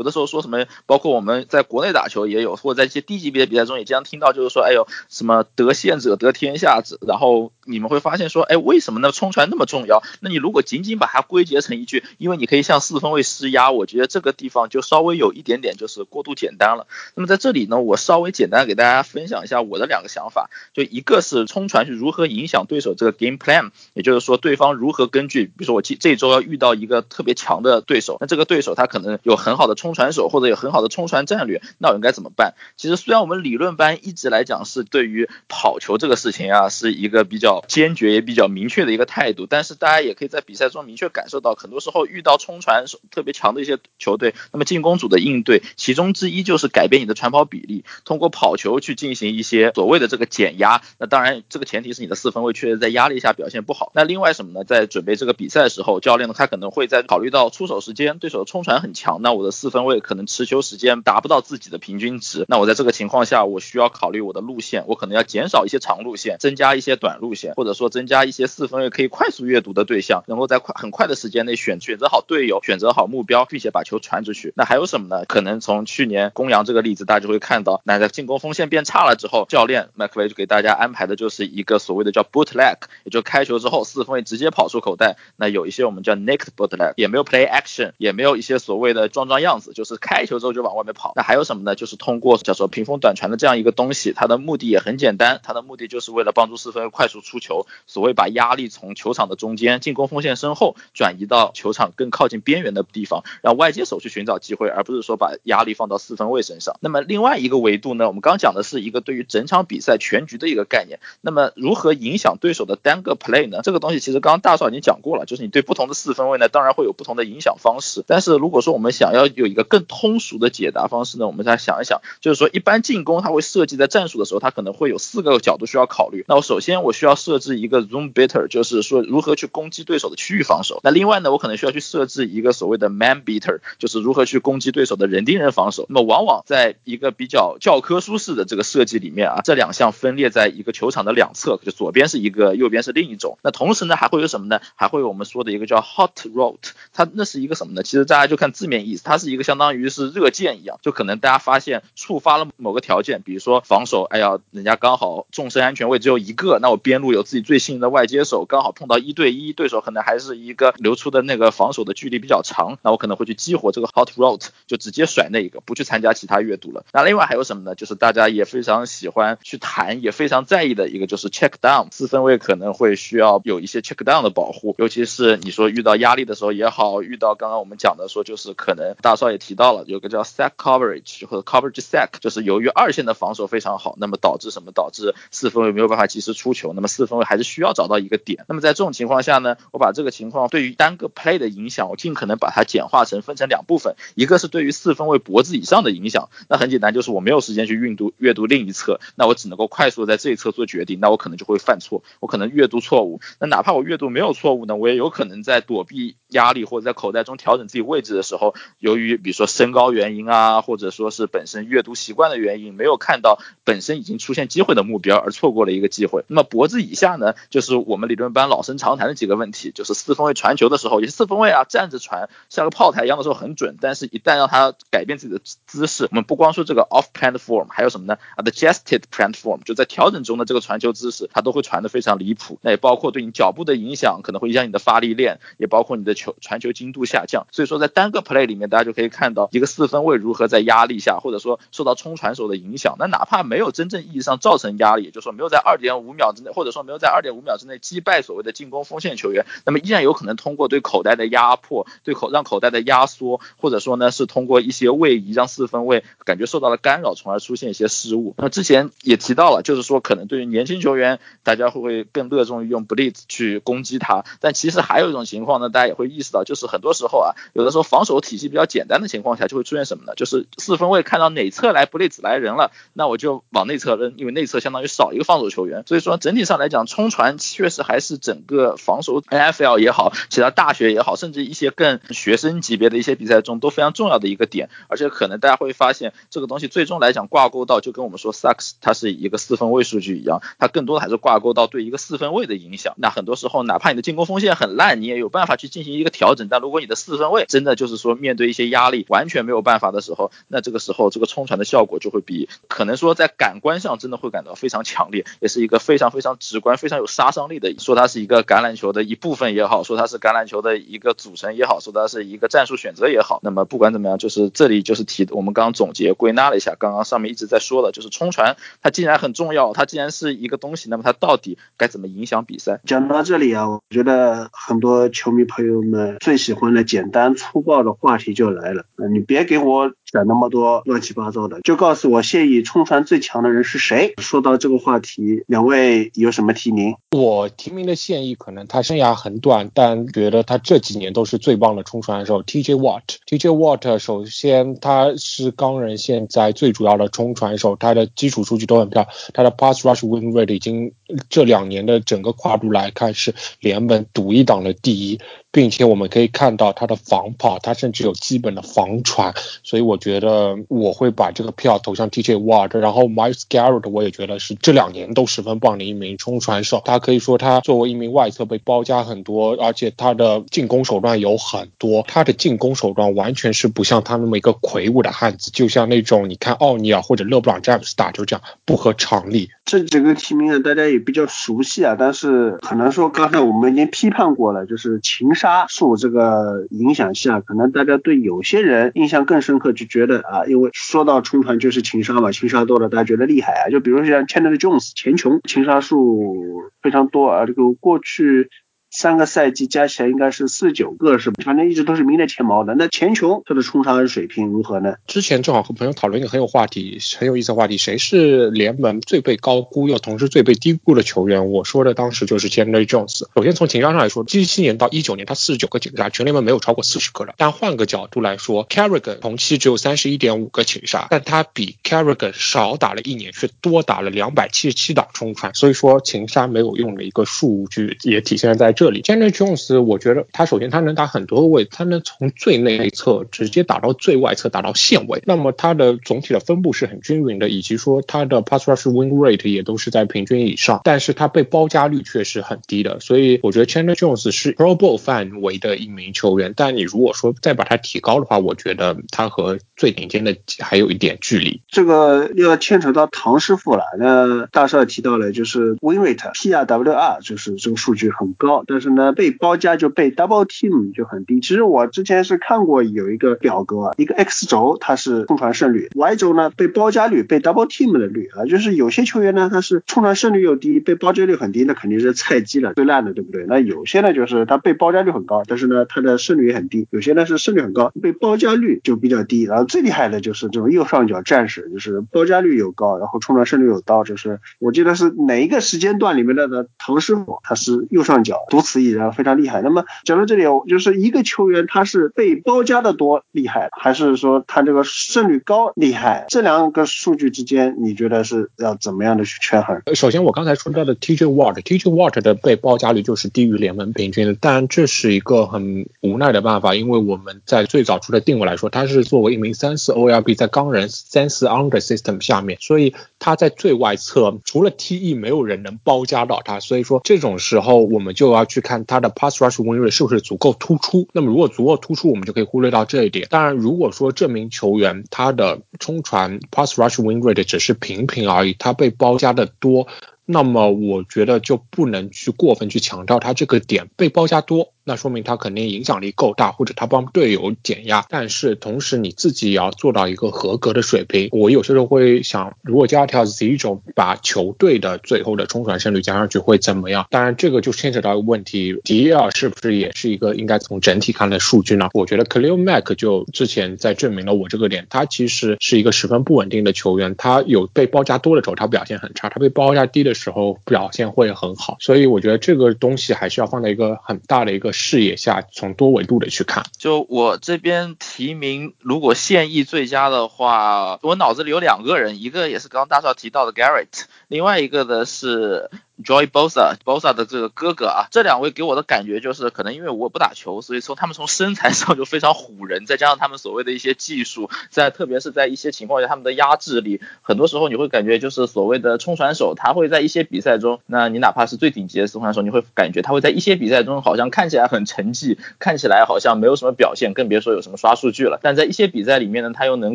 [0.00, 9.12] 有的时候说什么，包括我们在国内打球也有，或者在一些低级别的比赛中也经常听到，就是说哎呦什么得线者得天下者，然后你们会发现说，哎，为什么呢？
[9.12, 10.02] 冲传那么重要？
[10.20, 16.86] 那你如果仅仅把它归结成一句，因为你可以向四分卫施压，我觉得这个地方就稍微有一点点就是过度简单了。
[17.14, 32.54] 那么在这里呢，我稍微简单给大家分享一下我的两个想法，就一个是冲传是如何影响对手这个 game plan，也就是说对方如何根据，比如说我这这周要遇到一个特别强的对手，那这个对手他可能有很好的冲冲传手或者有很好的冲传战略，那我应该怎么办？
[32.76, 50.82] 其实虽然我们理论班一直来讲是对于跑球这个事情啊，是一个比较坚决也比较明确的一个态度，但是大家也可以在比赛中明确感受到，很多时候遇到冲传特别强的一些球队，那么进攻组的应对，其中之一就是改变你的传跑比例，通过跑球去进行一些所谓的这个减压。
[50.98, 53.90] 那当然，这个前提是你的四分卫确实在压力下表现不好。
[53.94, 54.64] 那另外什么呢？
[54.64, 74.52] 在准备这个比赛的时候，教练呢他可能会在考虑到出手时间，对手的冲传很强，那我的四分位可能持球时间达不到自己的平均值，那我在这个情况下，我需要考虑我的路线，我可能要减少一些长路线，增加一些短路线，或者说增加一些四分位可以快速阅读的对象，能够在快很快的时间内选选择好队友，选择好目标，并且把球传出去。
[74.56, 75.24] 那还有什么呢？
[75.26, 85.16] 可能从去年公羊这个例子，大家就会看到，那在进攻锋线变差了之后，教练麦克维就给大家安排的就是一个所谓的叫 bootleg，也就开球之后四分位直接跑出口袋。
[85.36, 91.12] 那有一些我们叫 naked bootleg，也没有 play action，也没有一些所谓的装装样子，就是开球之后就往外面跑。
[91.16, 91.74] 那还有什么呢？
[91.74, 106.76] 就是通过叫做屏风短传的这样一个东西，它的目的也很简单，它的目的就是为了帮助四分快速出球，所谓把压力从球场的中间、进攻锋线身后转移到球场更靠近边缘的地方，让外接手去寻找机会，而不是说把压力放到四分卫身上。
[106.80, 111.00] 那么另外一个维度呢，我们刚讲的是一个对于整场比赛全局的一个概念。
[111.20, 113.60] 那么如何影响对手的单个 play 呢？
[113.62, 118.04] 这个东西其实刚刚大少已经讲过了，就是你对不同的四分卫呢，当然会有不同的影响方式。
[118.06, 126.24] 但是如果说我们想要有一个更通俗的解答方式呢，我们再想一想，就是说一般进攻它会设计在战术的时候，它可能会有四个角度需要考虑。
[126.28, 130.80] 那我首先我需要设置一个 zoom beater，就是说如何去攻击对手的区域防守。
[130.82, 135.86] 那另外呢，我可能需要去设置一个所谓的 man beater，就是如何去攻击对手的人盯人防守。
[135.88, 143.38] 那么往往在一个比较教科书式的这个设计里面啊，这两项分列在一个球场的两侧，就左边是一个，右边是另一种。
[143.42, 144.60] 那同时呢，还会有什么呢？
[144.76, 147.82] 还会有我们说的一个叫 hot route，它那是一个什么呢？
[147.82, 166.84] 其实大家就看字面意思，它是一个相当于是热键一样，就可能大家发现触发了某个条件，比如说防守，哎呀，人家刚好纵深安全位只有一个，那我边路有自己最信任的外接手，刚好碰到一对一，对手可能还是一个留出的那个防守的距离比较长，那我可能会去激活这个 hot route，就直接甩那一个，不去参加其他阅读了。
[166.92, 167.74] 那另外还有什么呢？
[167.74, 184.70] 就是大家也非常喜欢去谈，也非常在意的一个就是 check down，四分位可能会需要有一些 check down 的保护，尤其是你说遇到压力的时候也好，遇到刚刚我们讲的说就是可能大少也提到了，有个叫 sack coverage 或者 coverage sack，就是由于二线的防守非常好，那么导致什么？
[184.72, 188.44] 导致四分卫没有办法及时出球，那么四分卫还是需要找到一个点。
[188.48, 203.20] 那么在这种情况下呢，我把这个情况对于单个 play 的影响，我尽可能把它简化成分成两部分，一个是对于四分卫脖子以上的影响，那很简单，就是我没有时间去阅读阅读另一侧，那我只能够快速在这一侧做决定，那我可能就会犯错，我可能阅读错误。
[203.40, 216.24] 那哪怕我阅读没有错误呢，我也有可能在躲避压力或者在口袋中调整自己位置的时候，由于比如说身高原因啊，或者说是本身阅读习惯的原因，没有看到本身已经出现机会的目标而错过了一个机会。
[216.28, 232.58] 那么脖子以下呢，就是我们理论班老生常谈的几个问题，就是四分卫传球的时候，有些四分卫啊站着传像个炮台一样的时候很准，但是一旦让他改变自己的姿势，我们不光说这个 off platform，还有什么呢？adjusted platform，就在调整中的这个传球姿势，它都会传得非常离谱。
[232.62, 237.46] 那也包括对你脚步的影响，可能会影响你的发力链，也包括你的球传球精度下降。
[237.52, 258.34] 所以说在单个 play 里面，大家就可以看到一个四分卫如何在压力下，或者说受到冲传手的影响，那哪怕没有真正意义上造成压力，也就是说没有在二点五秒之内，或者说没有在二点五秒之内击败所谓的进攻锋线球员，那么依然有可能通过对口袋的压迫，对口让口袋的压缩，或者说呢是通过一些位移让四分卫感觉受到了干扰，从而出现一些失误。
[258.38, 264.24] 那之前也提到了，就是说可能对于年轻球员，大家会不会更热衷于用 blitz 去攻击他？
[264.40, 270.14] 但其实还有一种情况呢，大家也会意识到，就是很多时候啊，有的时候防守体系比较简单的情况下，就会出现什么呢？
[270.16, 275.84] 就是四分卫看到哪侧来不内子来人了，那我就往内侧扔，因为内侧相当于少一个防守球员。
[275.86, 284.68] 所以说整体上来讲，冲传确实还是整个防守 NFL 也好，其他大学也好，甚至一些更学生级别的一些比赛中都非常重要的一个点。
[284.88, 292.94] 而且可能大家会发现，这个东西最终来讲挂钩到就跟我们说 sucks 它是一个四分位数据一样，它更多的还是挂钩到对一个四分位的影响。
[292.96, 296.48] 那很多时候，哪怕你的进攻锋线很烂，你也有办法去进行一个调整。
[296.50, 313.40] 但如果你的四分位真的就是说面对一些压力完全没有办法的时候，那这个时候这个冲传的效果就会比可能说在感官上真的会感到非常强烈，也是一个非常非常直观、非常有杀伤力的，说它是一个橄榄球的一部分也好，说它是橄榄球的一个组成也好，说它是一个战术选择也好。
[313.42, 322.80] 那么不管怎么样，就是这里就是提我们刚刚总结归纳了一下，刚刚上面一直在说的，就是冲传，它既然很重要，它既然是一个东西，那么它到底该怎么影响比赛？
[322.84, 328.79] 讲到这里啊，我觉得很多球迷朋友们最喜欢的简单粗暴的话题就来了，
[329.12, 334.14] 你别给我讲那么多乱七八糟的，就告诉我现役冲传最强的人是谁。
[334.18, 336.94] 说到这个话题，两位有什么提名？
[337.10, 342.42] 我提名的现役可能他生涯很短，但觉得他这几年都是最棒的冲传手。
[342.42, 350.92] TJ Watt，TJ Watt 首先他是钢人现在最主要的冲传手，他的基础数据都很漂亮，他的 pass rush win rate 已经
[351.28, 355.20] 这两年的整个跨度来看是联盟独一档的第一。
[355.52, 359.34] 并且我们可以看到他的防跑，他甚至有基本的防传，
[359.64, 362.76] 所以我觉得我会把这个票投向 TJ Ward，。
[362.76, 366.82] 然后 Miles Garrett 我也觉得是这两年都十分棒的一名冲传手。
[366.84, 372.04] 他可以说他作为一名外侧被包夹很多，而且他的进攻手段有很多。
[372.08, 379.50] 他的进攻手段完全是不像他那么一个魁梧的汉子，就像那种你看奥尼尔或者勒布朗詹姆斯打球这样不合常理。
[379.70, 385.30] 这几个提名啊，大家也比较熟悉啊，但是可能说刚才我们已经批判过了，就是情。
[385.40, 393.70] 杀术这个影响下，可能大家对有些人印象更深刻，就觉得啊，因为说到冲团就是情杀嘛，情杀多了大家觉得厉害啊。
[393.70, 397.46] 就比如像 Chandler Jones 钱琼，情杀数非常多啊。
[397.46, 398.50] 这个过去。
[398.90, 401.42] 三个赛季加起来应该是四十九个，是吧？
[401.44, 402.74] 反正一直都是名列前茅的。
[402.74, 404.94] 那钱琼他的冲杀水平如何呢？
[405.06, 411.50] 之前正好和朋友讨论一个很有话题、很有意思的话题，谁是联盟最被高估又同时最被低估的球员？
[411.50, 413.24] 我说的当时就是 Chandler Jones。
[413.34, 417.34] 首先从情商上来说，一七年到一九年他四十九个情杀，全联盟没有超过四十个的。
[417.36, 425.54] 但换个角度来说，Carrigan 同期只有三十一点五个情杀，但他比 Carrigan 少打了一年，却多打了两百七十七档冲传。
[425.54, 429.02] 所以说情杀没有用的一个数据也体现在这里。
[429.02, 435.22] Chandler Jones，我觉得他首先他能打很多个位，他能从最内侧直接打到最外侧，打到线位。
[435.26, 440.80] 那么他的总体的分布是很均匀的，以及说他的 pass rush win rate 也都是在平均以上。
[440.82, 446.54] 但是他被包夹率却是很低的，所以我觉得 Chandler Jones 是 Pro Bowl 范围的一名球员。
[446.56, 451.60] 但你如果说再把他提高的话，我觉得他和最顶尖的还有一点距离。
[451.68, 453.84] 这个要牵扯到唐师傅了。
[453.98, 461.40] 那大少也提到了，就是 win rate P R W R，就是这个数据很高，但是呢，被包夹就被 double team 就很低。
[461.40, 473.44] 其实我之前是看过有一个表格，一个 X 轴它是冲传胜率，Y 轴呢被包夹率、被 double team 的率啊，就是有些球员呢他是冲传胜率又低，被包夹率很低，那肯定是菜鸡了，最烂的，对不对？
[473.48, 479.42] 那有些呢就是他被包夹率很高，但是呢他的胜率也很低；有些呢是胜率很高，被包夹率就比较低。
[479.42, 486.66] 然后最厉害的就是这种右上角战士，就是包夹率又高，然后冲传胜率又高，就是我记得是哪一个时间段里面的呢？
[486.78, 489.10] 唐师傅他是右上角独此一人。
[489.12, 489.62] 非常厉害。
[489.62, 496.26] 那么讲到这里，就是一个球员他是被包夹的多厉害，还是说他这个胜率高厉害？
[496.28, 499.82] 这两个数据之间，你觉得是要怎么样的去权衡？
[499.94, 519.00] 首先，我刚才说到的 TJ Watt，TJ Watt 的被包夹率就是低于联盟平均的，但这是一个很无奈的办法，因为我们在最早出的定位来说，他是作为一名三四 OLB 在钢人三四 under system 下面，所以他在最外侧，除了 TE 没有人能包夹到他，所以说这种时候我们就要去看他。
[519.00, 521.08] 的 pass rush win rate 是不是足够突出？
[521.14, 523.26] 那么如果足够突出，我们就可以忽略到这一点。
[523.30, 529.86] 当然，如果说这名球员他的冲传 pass rush win rate 只是平平而已，他被包夹的多，
[530.26, 534.74] 那么我觉得就不能去过分去强调他这个点被包夹多。
[534.90, 538.04] 那说明他肯定影响力够大，或者他帮队友减压。
[538.08, 541.28] 但是同时你自己也要做到一个合格的水平。
[541.30, 547.06] 我有些时候会想，如果加条 Z 种把球队的最后的冲传胜率加上去会怎么样？
[547.08, 551.90] 当然这个就牵扯到一个问题，迪尔是不是也是一个应该从整体看的数据呢？
[551.94, 557.14] 我觉得 k l i l Mack 就之前在证明了我这个点，他其实是一个十分不稳定的球员。
[557.14, 561.76] 他有被包夹多的时候他表现很差，他被包夹低的时候表现会很好。
[561.78, 564.72] 所以我觉得这个东西还是要放在一个很大的一个。
[564.80, 566.64] 视野下，从多维度的去看。
[566.78, 575.70] 就我这边提名，如果现役最佳的话，我脑子里有两个人，一个也是刚刚大少提到的 Garrett，另外一个呢是。
[576.04, 598.40] Joy Bosa，Bosa 的这个哥哥啊，这两位给我的感觉就是，可能因为我不打球，所以说他们从身材上就非常唬人，再加上他们所谓的一些技术，在特别是在一些情况下，他们的压制力，很多时候你会感觉就是所谓的冲传手，他会在一些比赛中，那你哪怕是最顶级的冲传手，你会感觉他会在一些比赛中好像看起来很沉寂，看起来好像没有什么表现，更别说有什么刷数据了。
[598.42, 599.94] 但在一些比赛里面呢，他又能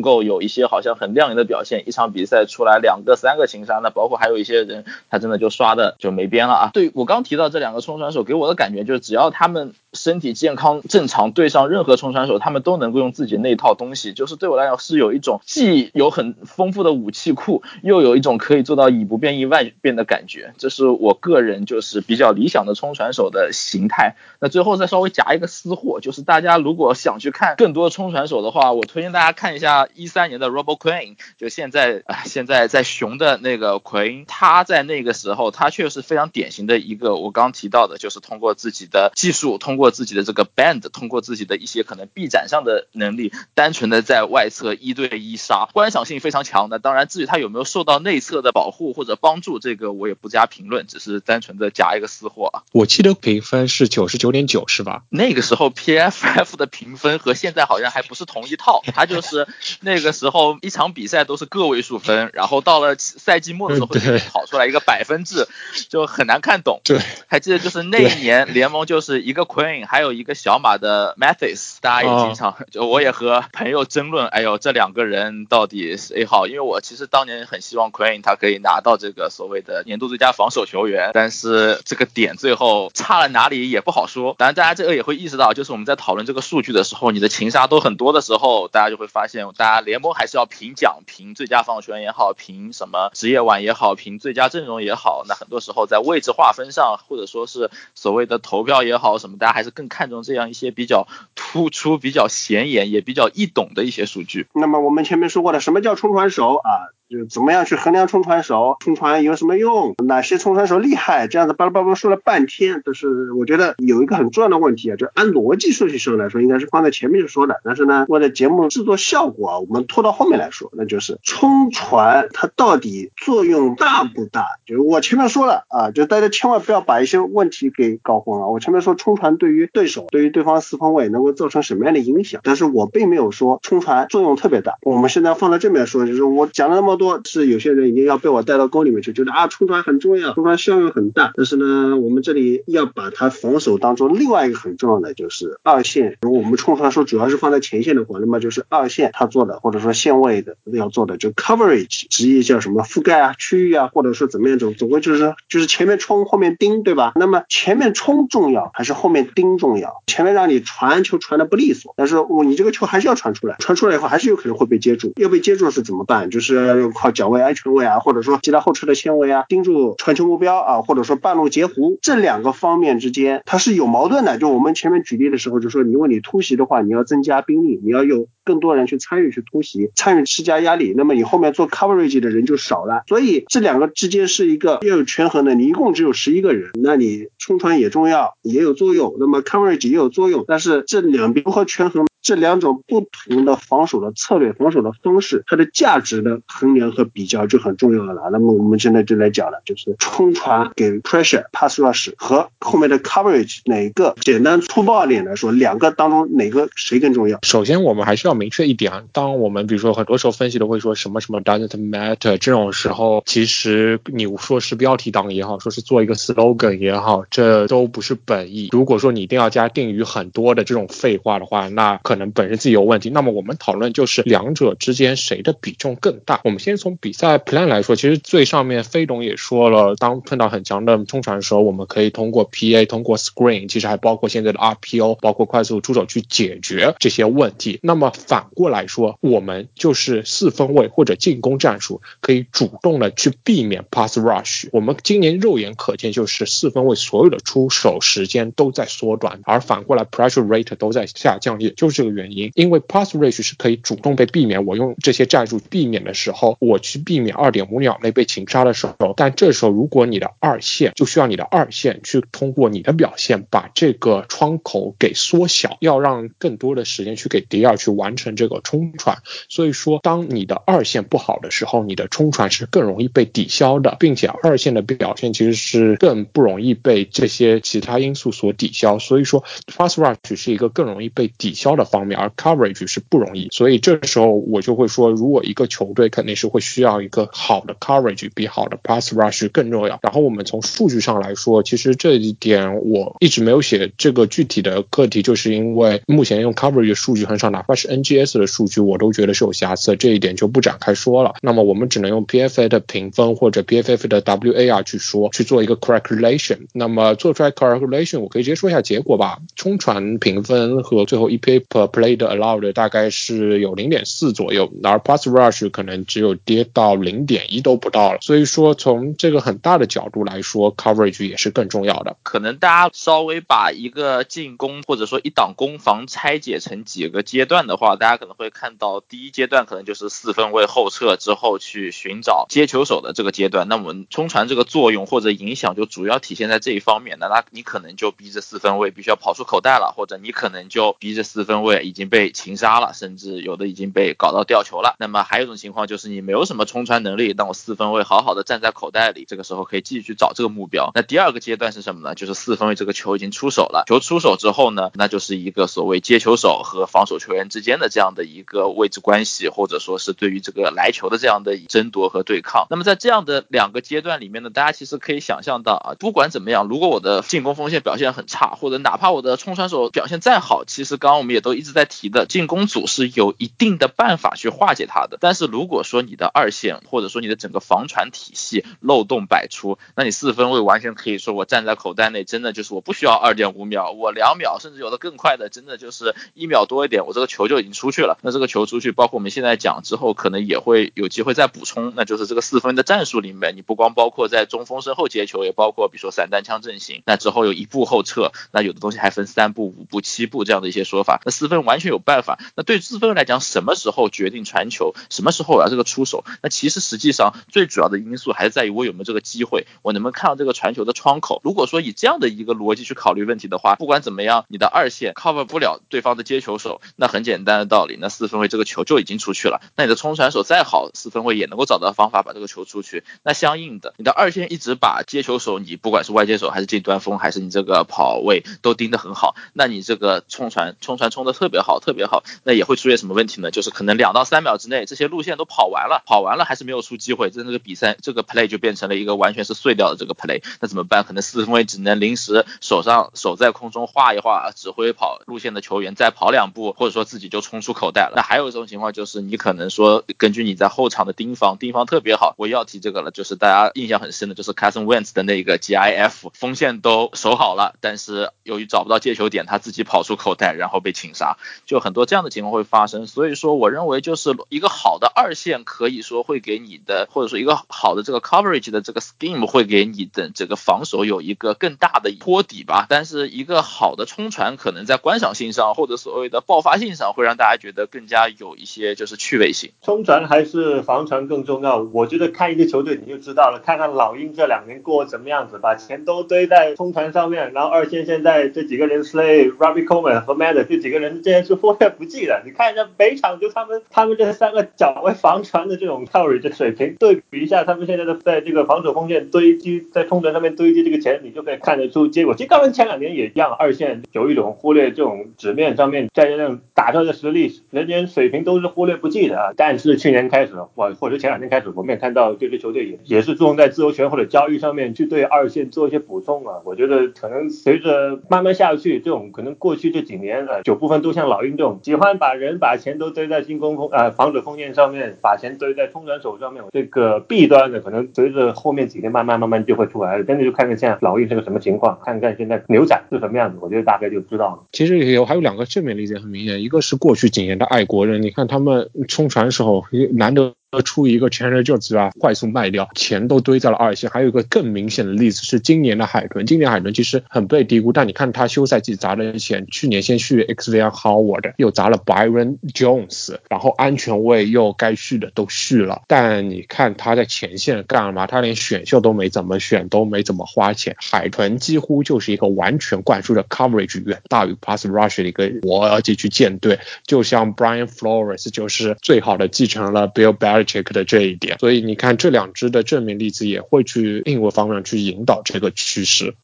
[0.00, 5.95] 够有一些好像很亮眼的表现，一场比赛出来两个、三个情杀，那包括还有一些人，他真的就刷的。
[5.98, 6.70] 就没边了啊。
[6.72, 14.12] 对我刚提到这两个冲绳选手，给我的感觉就是，只要他们身体健康正常，对上任何冲传手，他们都能够用自己那套东西。
[14.12, 20.54] 就是对我来讲，是有一种既有很丰富的武器库，又有一种可以做到以不变应万变的感觉。
[20.58, 24.14] 这是我个人就是比较理想的冲传手的形态。
[24.40, 46.78] 那最后再稍微夹一个私货，就是大家如果想去看更多冲传手的话，我推荐大家看一下一三年的 Robo Queen，就现在啊现在在熊的那个 Queen，他在那个时候他确实非常典型的一个我刚提到的，就是通过自己的技术，通过自己的这个 band，通过自己的一些可能臂展上的能力，单纯的在外侧一对一杀，观赏性非常强的。
[46.78, 52.62] 当然至于他有没有受到内侧的保护或者帮助，这个我也不加评论，只是单纯的夹一个私货啊。
[52.72, 55.02] 我记得评分是九十九点九，是吧？
[55.08, 59.46] 那个时候 PFF 的评分和现在好像还不是同一套，他就是
[59.80, 65.46] 那个时候一场比赛都是个位数分，然后到了赛季末的时候会跑出来一个百分制，
[65.88, 66.80] 就很难看懂。
[66.84, 76.46] 对，还记得就是那一年联盟就是一个 Queen，还有一个小马的 Mathis，大家也经常就我也和朋友争论，哎呦这两个人到底谁好？
[76.46, 84.34] 因为我其实当年很希望 Queen 他可以拿到这个所谓的年度最佳防守球员，但是这个点最后差了哪里也不好说。
[84.38, 104.48] 当然大家这个也会意识到，就是我们在讨论这个数据的时候，你的情杀都很多的时候，大家就会发现，大家联盟还是要评奖，评最佳防守球员也好，评什么职业碗也好，评最佳阵容也好，那很多时候在位置划分上，或者说是所谓的投票也好，什么大家还是更看重这样一些比较突出、比较显眼也比较易懂的一些数据。
[104.52, 106.92] 那么我们前面说过的，什么叫冲传手啊？
[107.08, 108.76] 就怎么样去衡量冲传手？
[108.80, 109.94] 冲传有什么用？
[110.04, 111.28] 哪些冲传手厉害？
[111.28, 117.60] 这样子巴拉巴拉说了半天，都是我觉得有一个很重要的问题啊，就按逻辑顺序上来说，应该是放在前面就说的。
[117.62, 124.44] 但是呢，为了节目制作效果啊，我们拖到后面来说，那就是冲传它到底作用大不大？
[124.66, 128.48] 就是我前面说了啊，就大家千万不要把一些问题给搞混了。
[128.48, 134.74] 我前面说冲传对于对手、对于对方四分卫能够造成什么样的影响，但是我并没有说冲传作用特别大。
[134.82, 136.95] 我们现在放在这面说，就是我讲了那么。
[136.96, 141.32] 多是有些人已经要被我带到沟里面去，觉得啊冲传很重要，冲传效用很大。
[141.34, 146.18] 但是呢，我们这里要把它防守当中另外一个很重要的就是二线。
[146.20, 157.12] 如果我们冲传说主要是放在前线的话，那么就是二线他做的或者说线位的要做的就 coverage，直译叫什么覆盖啊、区域啊，或者说怎么样总总归就是就是前面冲后面盯，对吧？
[157.16, 160.02] 那么前面冲重要还是后面盯重要？
[160.06, 166.30] 前面让你传球传的不利索，但是我你这个球还是要传出来，传出来以后还是有可能会被接住，要被接住是怎么办？
[166.30, 166.66] 就是。
[166.90, 174.38] 靠脚位、安全位啊，或者说其他后撤的纤维啊，盯住传球目标啊，或者说半路截弧，这两个方面之间它是有矛盾的。
[174.38, 183.02] 就我们前面举例的时候，就说你问你突袭的话，你要增加兵力，你要有更多人去参与去突袭，参与施加压力，那么你后面做 coverage 的人就少了。
[183.08, 185.54] 所以这两个之间是一个要有权衡的。
[185.54, 192.06] 你一共只有十一个人，那你冲传也重要，也有作用，那么 coverage 也有作用，但是这两边如何权衡？
[192.26, 198.28] 这两种不同的防守的策略、防守的方式，它的价值的衡量和比较就很重要了。
[198.32, 207.38] 那么我们现在就来讲了，就是冲传给 pressure pass rush 和后面的 coverage 哪个简单粗暴一点来说，两个当中哪个谁更重要？
[207.44, 218.70] 首先我们还是要明确一点啊，当我们比如说很多时候分析都会说什么什么 doesn't matter 这种时候，其实你说是标题党也好，说是做一个 slogan 也好，这都不是本意。
[218.72, 226.40] 如果说你一定要加定语很多的这种废话的话，那可可能本身自己有问题，那么我们讨论就是两者之间谁的比重更大。
[226.44, 237.80] 我们先从比赛 plan 来说，其实最上面飞董也说了，当碰到很强的冲传的时候，我们可以通过 PA、通过 screen，其实还包括现在的 RPO，包括快速出手去解决这些问题。
[237.82, 244.68] 那么反过来说，我们就是四分卫或者进攻战术，可以主动的去避免 pass rush。
[244.72, 252.05] 我们今年肉眼可见就是四分卫所有的出手时间都在缩短，而反过来 pressure rate 都在下降，也就是。
[252.06, 254.64] 个原因，因为 pass rush 是可以主动被避免。
[254.64, 259.14] 我用这些战术避免的时候，我去避免二点五秒内被擒杀的时候。
[259.16, 269.18] 但这时候，如果你的二线就需要你的二线去通过你的表现把这个窗口给缩小，要让更多的时间去给迪尔去完成这个冲传。
[269.48, 278.98] 所以说，当你的二线不好的时候，你的冲传是更容易被抵消的，并且二线的表现其实是更不容易被这些其他因素所抵消。
[278.98, 281.85] 所以说，pass rush 是一个更容易被抵消的。
[281.86, 283.48] 方面，而 coverage 是不容易。
[283.50, 289.98] 所以这时候我就会说，如果一个球队肯定是会需要一个好的 coverage，比好的 pass rush 更重要。
[290.02, 301.34] 然后我们从数据上来说，其实这一点我一直没有写这个具体的课题，就是因为目前用 coverage 数据很少，哪怕是 NGS 的数据，我都觉得是有瑕疵，这一点就不展开说了。
[301.42, 306.66] 那么我们只能用 PFA 的评分或者 PFF 的 WAR 去说，去做一个 calculation。
[306.72, 309.38] 那么做出来 calculation，我可以直接说一下结果吧。
[309.54, 318.18] 冲传评分和最后 EPA 和 Play 的 allowed 大概是有零点四左右，而 pass rush 可能只有跌到零点一都不到了。
[318.22, 322.16] 所以说从这个很大的角度来说，coverage 也是更重要的。
[322.22, 333.68] 可能大家稍微把一个进攻或者说一档攻防拆解成几个阶段的话，大家可能会看到第一阶段可能就是四分卫后撤之后去寻找接球手的这个阶段。
[333.68, 337.18] 那我们冲传这个作用或者影响就主要体现在这一方面。
[337.20, 344.96] 那那你可能就逼着四分卫必须要跑出口袋了，或者你可能就逼着四分位已经被擒杀了，甚至有的已经被搞到吊球了。
[344.98, 350.92] 那么还有一种情况就是你没有什么冲传能力，但我四分卫好好的站在口袋里，这个时候可以继续去找这个目标。
[350.94, 352.14] 那第二个阶段是什么呢？
[352.14, 362.66] 就是四分卫这个球已经出手了，球出手之后呢，那就是一个所谓接球手和防守球员之间的这样的一个位置关系，或者说是对于这个来球的这样的争夺和对抗。
[362.70, 375.18] 那么在这样的两个阶段里面呢，大家其实可以想象到啊，不管怎么样，如果我的进攻锋线表现很差，或者哪怕我的冲传手表现再好，其实刚刚我们也都一直在提的，进攻组是有一定的办法去化解它的。
[375.20, 388.18] 但是如果说你的二线或者说你的整个防传体系漏洞百出，那你四分位完全可以说我站在口袋内，真的就是我不需要二点五秒，我两秒，甚至有的更快的，真的就是一秒多一点，我这个球就已经出去了。
[388.22, 401.20] 那这个球出去，包括我们现在讲之后，可能也会有机会再补充，那就是这个四分的战术里面，你不光包括在中锋身后接球，也包括比如说散弹枪阵型，那之后有一步后撤，那有的东西还分三步、五步、七步这样的一些说法。
[401.24, 402.38] 那四分完全有办法。
[402.54, 411.40] 那对四分来讲，什么时候决定传球，什么时候我要这个出手，那其实实际上最主要的因素还是在于我有没有这个机会，我能不能看到这个传球的窗口。
[411.44, 419.60] 如果说以这样的一个逻辑去考虑问题的话，不管怎么样，你的二线 cover 不了对方的接球手，那很简单的道理，那四分卫这个球就已经出去了。
[419.76, 423.04] 那你的冲传手再好，四分卫也能够找到方法把这个球出去。
[423.22, 433.50] 那相应的，你的二线一直把接球手，你不管是外接手还是近端锋，还是你这个跑位都盯得很好，那你这个冲传冲传冲的特别好，特别好，那也会出现什么问题呢？
[433.50, 440.42] 就是可能两到三秒之内，这些路线都跑完了，跑完了还是没有出机会，这那个比赛这个 play 就变成了一个完全是碎掉的这个 play。
[440.60, 441.04] 那怎么办？
[441.04, 448.14] 可能四分卫只能临时手上手在空中画一画，指挥跑路线的球员再跑两步，或者说自己就冲出口袋了。
[448.16, 452.34] 那还有一种情况就是你可能说根据你在后场的盯防，盯防特别好。
[452.38, 461.25] 我要提这个了，就是大家印象很深的，就是 Carson Wentz 的那个 GIF，锋线都守好了，但是由于找不到接球点，他自己跑出口袋，然后被擒杀，
[461.64, 463.06] 就很多这样的情况会发生。
[463.06, 472.86] 所以说，我认为就是一个好的二线，可以说会给你的，或者说一个好的这个 coverage 的这个 scheme 会给你的这个防守有一个更大的托底吧。
[472.88, 479.72] 但是一个好的冲传，可能在观赏性上或者所谓的爆发性上，会让大家觉得更加有一些就是趣味性。
[479.82, 481.78] 冲传还是防传更重要？
[481.78, 492.42] 我觉得看一个球队你就知道了，看看老鹰这两年过怎么样子，把钱都堆在冲传上面，然后二线现在这几个人 Slay、Robbie Coleman 和 Matt 这几个人，这些是忽略不计的。
[492.44, 502.34] 你看一下每场就他们他们这三个脚位防传的这种 carry 的水平，对比一下他们现在的在这个防守锋线堆积在冲传上面堆积这个钱，你就可以看得出结果。
[502.34, 509.52] 其实刚刚前两年也一样，二线有一种忽略这种纸面上面在这种打出的实力，人员水平都是忽略不计的啊。
[509.56, 516.60] 但是去年开始，或或者前两天开始，我们也看到这支球队也也是注重在自由权或者交易上面去对二线做一些补充啊。
[516.64, 530.24] 我觉得可能随着慢慢下去，这种可能过去这几年啊，有部分就像老鹰这种喜欢把人把钱都堆在进攻锋啊防守锋线上面，把钱堆在冲转手上面，这个弊端呢可能随着后面几天慢慢慢慢就会出来了。
[530.24, 534.64] 真的就看看现在老鹰是个什么情况，看看现在牛仔是什么样子，我觉得大概就知道了。
[534.72, 540.54] 其实有还有两个正面例子很明显，一个是过去几年的爱国人，你看他们冲船时候难得。
[540.84, 544.10] 出一个 Chandler Jones 啊，快速卖掉，钱都堆在了二线。
[544.10, 558.26] 还有一个更明显的例子是今年的海豚，今年海豚其实很被低估，但你看他休赛季砸的钱，去年先续 Xavier Howard，又砸了 Byron Jones，然后安全位又该续的都续了，但你看他在前线干了嘛？
[558.26, 560.94] 他连选秀都没怎么选，都没怎么花钱。
[560.98, 570.36] 海豚几乎就是一个完全灌输的 coverage 远大于 pass rush 的一个逻辑去建队，就像 Brian Flores 就是最好的继承了 Bill
[570.66, 576.34] check 的这一点，所以你看这两只的正面例子也会去另一个方面去引导这个趋势。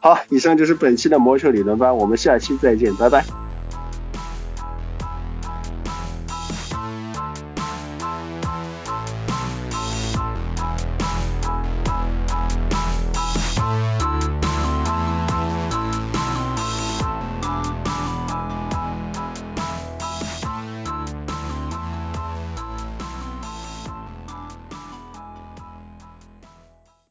[0.00, 3.24] 好，以上就是本期的魔球理论班，我们下期再见，拜拜。